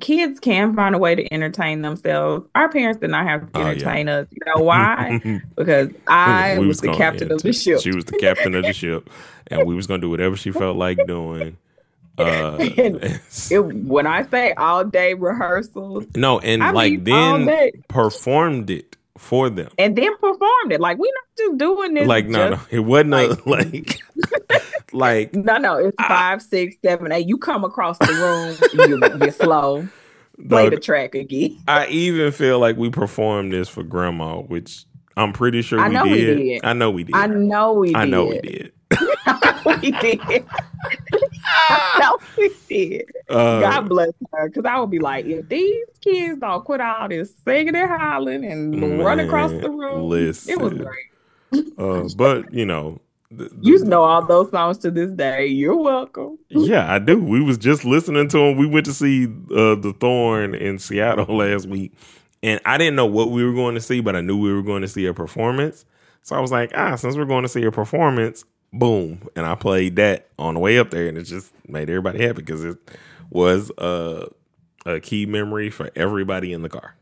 kids 0.00 0.38
can 0.40 0.74
find 0.74 0.94
a 0.94 0.98
way 0.98 1.14
to 1.14 1.32
entertain 1.34 1.82
themselves. 1.82 2.46
Our 2.54 2.68
parents 2.70 3.00
did 3.00 3.10
not 3.10 3.26
have 3.26 3.52
to 3.52 3.58
Oh, 3.58 3.60
yeah. 3.62 3.68
entertain 3.70 4.08
us. 4.08 4.26
You 4.30 4.38
know 4.54 4.62
why? 4.62 5.40
because 5.56 5.90
I 6.06 6.56
We 6.58 6.66
was 6.66 6.80
the 6.80 6.92
captain 6.94 7.30
of 7.32 7.42
the 7.42 7.52
ship. 7.52 7.80
She 7.80 7.90
was 7.94 8.04
the 8.04 8.18
captain 8.18 8.54
of 8.54 8.64
the 8.64 8.72
ship, 8.72 9.10
and 9.48 9.66
we 9.66 9.74
was 9.74 9.86
gonna 9.86 10.00
do 10.00 10.10
whatever 10.10 10.36
she 10.36 10.50
felt 10.52 10.76
like 10.76 10.98
doing. 11.06 11.56
Uh, 12.18 12.56
It, 12.60 13.60
when 13.64 14.06
I 14.06 14.26
say 14.26 14.52
all 14.52 14.84
day 14.84 15.14
rehearsals, 15.14 16.04
no, 16.14 16.40
and 16.40 16.62
I 16.62 16.70
like 16.70 17.04
then 17.04 17.48
performed 17.88 18.68
it 18.68 18.96
for 19.16 19.48
them. 19.48 19.70
and 19.78 19.96
then 19.96 20.14
performed 20.18 20.72
it. 20.72 20.78
Like 20.80 20.98
we're 20.98 21.06
not 21.06 21.24
just 21.38 21.56
doing 21.56 21.94
this. 21.94 22.06
Like 22.06 22.26
no, 22.26 22.50
just- 22.50 22.70
no, 22.70 22.76
it 22.76 22.80
wasn't 22.80 23.14
a, 23.14 23.48
like- 23.48 24.02
like 24.92 25.34
no, 25.34 25.56
no. 25.58 25.76
It's 25.76 25.96
I- 25.98 26.08
five, 26.08 26.42
six, 26.42 26.76
seven, 26.84 27.12
eight. 27.12 27.26
You 27.28 27.38
come 27.38 27.64
across 27.64 27.98
the 27.98 28.12
room, 28.12 28.56
you 28.72 29.00
get 29.18 29.34
slow. 29.34 29.86
Play 30.48 30.70
the 30.70 30.78
track 30.80 31.14
again. 31.14 31.58
I 31.68 31.86
even 31.88 32.32
feel 32.32 32.58
like 32.58 32.76
we 32.76 32.90
performed 32.90 33.52
this 33.52 33.68
for 33.68 33.82
grandma, 33.82 34.40
which 34.40 34.84
I'm 35.16 35.32
pretty 35.32 35.62
sure 35.62 35.78
I 35.78 35.88
we 35.88 35.94
know 35.94 36.04
we 36.04 36.16
did. 36.20 36.38
did. 36.38 36.64
I 36.64 36.72
know 36.72 36.90
we 36.90 37.04
did. 37.04 37.14
I 37.14 37.26
know 37.26 37.74
we 37.74 37.88
did. 37.88 37.96
I 37.96 38.04
know 38.06 38.26
we 38.26 38.40
did. 38.40 38.72
we 39.66 39.90
did. 40.00 40.46
I 41.68 41.98
know 42.00 42.18
we 42.38 42.50
did. 42.68 43.10
Uh, 43.28 43.60
God 43.60 43.88
bless 43.88 44.10
her. 44.32 44.48
Because 44.48 44.64
I 44.64 44.80
would 44.80 44.90
be 44.90 44.98
like, 44.98 45.26
if 45.26 45.48
these 45.48 45.84
kids 46.00 46.40
don't 46.40 46.64
quit 46.64 46.80
all 46.80 47.08
this 47.08 47.32
singing 47.44 47.76
and 47.76 47.90
hollering 47.90 48.44
and 48.44 48.98
run 48.98 49.20
across 49.20 49.50
the 49.50 49.68
Man, 49.68 49.78
room, 49.78 50.12
it 50.12 50.58
was 50.60 50.72
great. 50.72 51.78
uh, 51.78 52.08
but 52.16 52.52
you 52.52 52.64
know, 52.66 53.00
the- 53.36 53.44
the- 53.48 53.56
You 53.60 53.84
know 53.84 54.02
all 54.02 54.24
those 54.26 54.50
songs 54.50 54.78
to 54.78 54.90
this 54.90 55.10
day. 55.12 55.46
You're 55.46 55.76
welcome. 55.76 56.38
Yeah, 56.48 56.92
I 56.92 56.98
do. 56.98 57.18
We 57.22 57.40
was 57.42 57.58
just 57.58 57.84
listening 57.84 58.28
to 58.28 58.38
them. 58.38 58.56
We 58.56 58.66
went 58.66 58.86
to 58.86 58.92
see 58.94 59.24
uh, 59.26 59.74
the 59.76 59.94
Thorn 59.98 60.54
in 60.54 60.78
Seattle 60.78 61.36
last 61.36 61.66
week, 61.66 61.92
and 62.42 62.60
I 62.64 62.78
didn't 62.78 62.96
know 62.96 63.06
what 63.06 63.30
we 63.30 63.44
were 63.44 63.54
going 63.54 63.74
to 63.74 63.80
see, 63.80 64.00
but 64.00 64.14
I 64.16 64.20
knew 64.20 64.38
we 64.38 64.52
were 64.52 64.62
going 64.62 64.82
to 64.82 64.88
see 64.88 65.06
a 65.06 65.14
performance. 65.14 65.84
So 66.22 66.36
I 66.36 66.40
was 66.40 66.52
like, 66.52 66.70
ah, 66.76 66.94
since 66.96 67.16
we're 67.16 67.24
going 67.24 67.42
to 67.42 67.48
see 67.48 67.64
a 67.64 67.72
performance, 67.72 68.44
boom, 68.72 69.28
and 69.34 69.44
I 69.46 69.54
played 69.56 69.96
that 69.96 70.28
on 70.38 70.54
the 70.54 70.60
way 70.60 70.78
up 70.78 70.90
there, 70.90 71.08
and 71.08 71.18
it 71.18 71.24
just 71.24 71.52
made 71.68 71.88
everybody 71.90 72.22
happy 72.22 72.42
because 72.42 72.64
it 72.64 72.76
was 73.30 73.70
uh, 73.72 74.26
a 74.86 75.00
key 75.00 75.26
memory 75.26 75.68
for 75.70 75.90
everybody 75.96 76.52
in 76.52 76.62
the 76.62 76.68
car. 76.68 76.94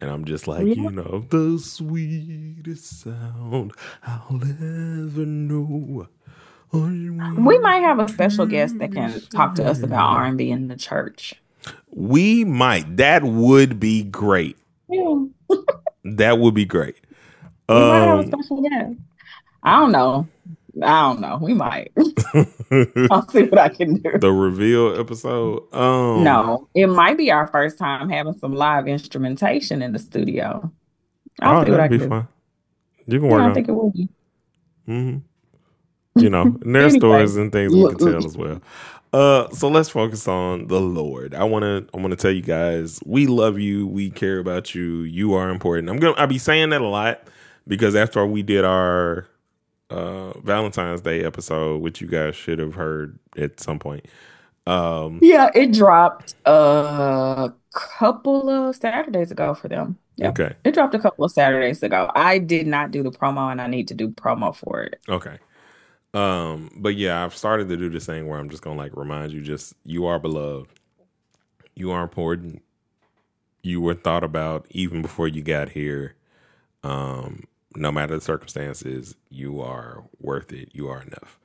And 0.00 0.10
I'm 0.10 0.24
just 0.24 0.48
like, 0.48 0.66
Yeah. 0.66 0.74
you 0.74 0.90
know, 0.90 1.24
the 1.28 1.58
sweetest 1.58 3.00
sound 3.02 3.72
I'll 4.02 4.40
ever 4.42 5.26
know. 5.26 6.08
We 6.72 7.58
might 7.58 7.80
have 7.82 7.98
a 7.98 8.08
special 8.08 8.46
guest 8.46 8.78
that 8.78 8.92
can 8.92 9.20
talk 9.30 9.56
to 9.56 9.64
us 9.66 9.82
about 9.82 10.16
R&B 10.16 10.50
in 10.50 10.68
the 10.68 10.76
church. 10.76 11.34
We 11.90 12.44
might. 12.44 12.96
That 12.96 13.24
would 13.24 13.80
be 13.80 14.04
great. 14.04 14.56
Yeah. 14.88 15.24
That 16.04 16.38
would 16.38 16.54
be 16.54 16.64
great. 16.64 16.96
We 17.68 17.74
might 17.74 17.98
have 18.00 18.18
a 18.20 18.22
Um, 18.22 18.26
special 18.28 18.62
guest. 18.62 18.94
I 19.62 19.78
don't 19.80 19.92
know. 19.92 20.26
I 20.82 21.02
don't 21.02 21.20
know. 21.20 21.38
We 21.40 21.54
might. 21.54 21.92
I'll 23.10 23.28
see 23.28 23.44
what 23.44 23.58
I 23.58 23.68
can 23.68 23.96
do. 23.96 24.12
the 24.14 24.30
reveal 24.32 24.98
episode. 24.98 25.72
Um, 25.74 26.48
No, 26.48 26.68
it 26.74 26.88
might 26.88 27.16
be 27.16 27.30
our 27.30 27.46
first 27.46 27.78
time 27.78 28.08
having 28.10 28.36
some 28.38 28.52
live 28.54 28.88
instrumentation 28.88 29.80
in 29.82 29.92
the 29.92 29.98
studio. 29.98 30.72
I'll 31.42 31.56
Oh, 31.56 31.64
see 31.64 31.70
what 31.70 31.80
I 31.80 31.88
can 31.88 31.98
be 31.98 31.98
do. 31.98 32.14
fun. 32.14 32.28
You 33.06 33.20
can 33.20 33.28
Yeah, 33.28 33.30
work 33.30 33.46
I 33.46 33.50
on. 33.50 33.52
think 33.52 33.68
it 33.68 33.72
will 33.72 33.90
be. 33.92 34.08
hmm 34.86 35.18
You 36.18 36.28
know, 36.30 36.58
and 36.62 36.74
there 36.74 36.84
are 36.84 36.90
Anyway. 36.90 36.90
stories 36.90 37.36
and 37.36 37.52
things 37.52 37.76
we 37.76 37.86
can 37.86 37.98
tell 37.98 38.26
as 38.26 38.36
well. 38.36 38.60
Uh, 39.12 39.48
so 39.50 39.68
let's 39.68 39.88
focus 39.88 40.28
on 40.28 40.68
the 40.68 40.80
Lord. 40.80 41.34
I 41.34 41.44
want 41.44 41.62
to. 41.64 41.86
I 41.94 42.00
want 42.00 42.10
to 42.12 42.16
tell 42.16 42.30
you 42.30 42.42
guys, 42.42 43.00
we 43.06 43.26
love 43.26 43.58
you. 43.58 43.86
We 43.86 44.10
care 44.10 44.38
about 44.38 44.74
you. 44.74 45.02
You 45.02 45.34
are 45.34 45.50
important. 45.50 45.88
I'm 45.90 45.98
gonna. 45.98 46.14
I'll 46.16 46.26
be 46.26 46.38
saying 46.38 46.70
that 46.70 46.80
a 46.80 46.86
lot 46.88 47.22
because 47.66 47.96
after 47.96 48.24
we 48.26 48.42
did 48.42 48.64
our 48.64 49.26
uh 49.90 50.38
Valentine's 50.40 51.00
Day 51.00 51.24
episode, 51.24 51.80
which 51.82 52.00
you 52.00 52.06
guys 52.08 52.36
should 52.36 52.58
have 52.58 52.74
heard 52.74 53.18
at 53.36 53.60
some 53.60 53.78
point. 53.78 54.06
Um, 54.66 55.18
Yeah, 55.22 55.50
it 55.54 55.72
dropped 55.72 56.34
a 56.44 57.52
couple 57.72 58.48
of 58.48 58.76
Saturdays 58.76 59.30
ago 59.30 59.54
for 59.54 59.68
them. 59.68 59.98
Yep. 60.16 60.38
okay, 60.38 60.56
It 60.64 60.74
dropped 60.74 60.94
a 60.94 60.98
couple 60.98 61.24
of 61.24 61.32
Saturdays 61.32 61.82
ago. 61.82 62.10
I 62.14 62.38
did 62.38 62.66
not 62.66 62.90
do 62.90 63.02
the 63.02 63.10
promo 63.10 63.50
and 63.50 63.60
I 63.60 63.66
need 63.66 63.88
to 63.88 63.94
do 63.94 64.08
promo 64.10 64.54
for 64.54 64.82
it. 64.82 65.00
okay. 65.08 65.38
Um, 66.12 66.70
but 66.76 66.96
yeah, 66.96 67.24
I've 67.24 67.36
started 67.36 67.68
to 67.68 67.76
do 67.76 67.88
this 67.88 68.06
thing 68.06 68.26
where 68.26 68.38
I'm 68.38 68.50
just 68.50 68.62
gonna 68.62 68.76
like 68.76 68.96
remind 68.96 69.32
you, 69.32 69.40
just 69.42 69.74
you 69.84 70.06
are 70.06 70.18
beloved, 70.18 70.68
you 71.74 71.90
are 71.92 72.02
important, 72.02 72.62
you 73.62 73.80
were 73.80 73.94
thought 73.94 74.24
about 74.24 74.66
even 74.70 75.02
before 75.02 75.28
you 75.28 75.42
got 75.42 75.70
here. 75.70 76.14
Um, 76.82 77.44
no 77.76 77.92
matter 77.92 78.16
the 78.16 78.20
circumstances, 78.20 79.14
you 79.28 79.60
are 79.60 80.04
worth 80.20 80.52
it. 80.52 80.70
You 80.72 80.88
are 80.88 81.02
enough. 81.02 81.38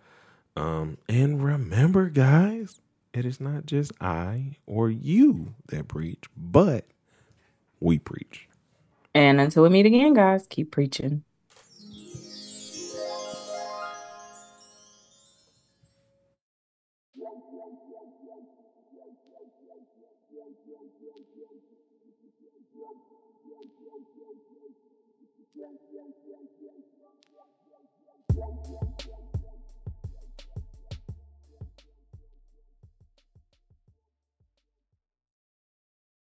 Um, 0.55 0.97
and 1.07 1.43
remember, 1.43 2.09
guys, 2.09 2.81
it 3.13 3.25
is 3.25 3.39
not 3.39 3.65
just 3.65 3.91
I 4.01 4.57
or 4.65 4.89
you 4.89 5.53
that 5.67 5.87
preach, 5.87 6.23
but 6.35 6.85
we 7.79 7.99
preach. 7.99 8.47
And 9.13 9.39
until 9.39 9.63
we 9.63 9.69
meet 9.69 9.85
again, 9.85 10.13
guys, 10.13 10.47
keep 10.47 10.71
preaching. 10.71 11.23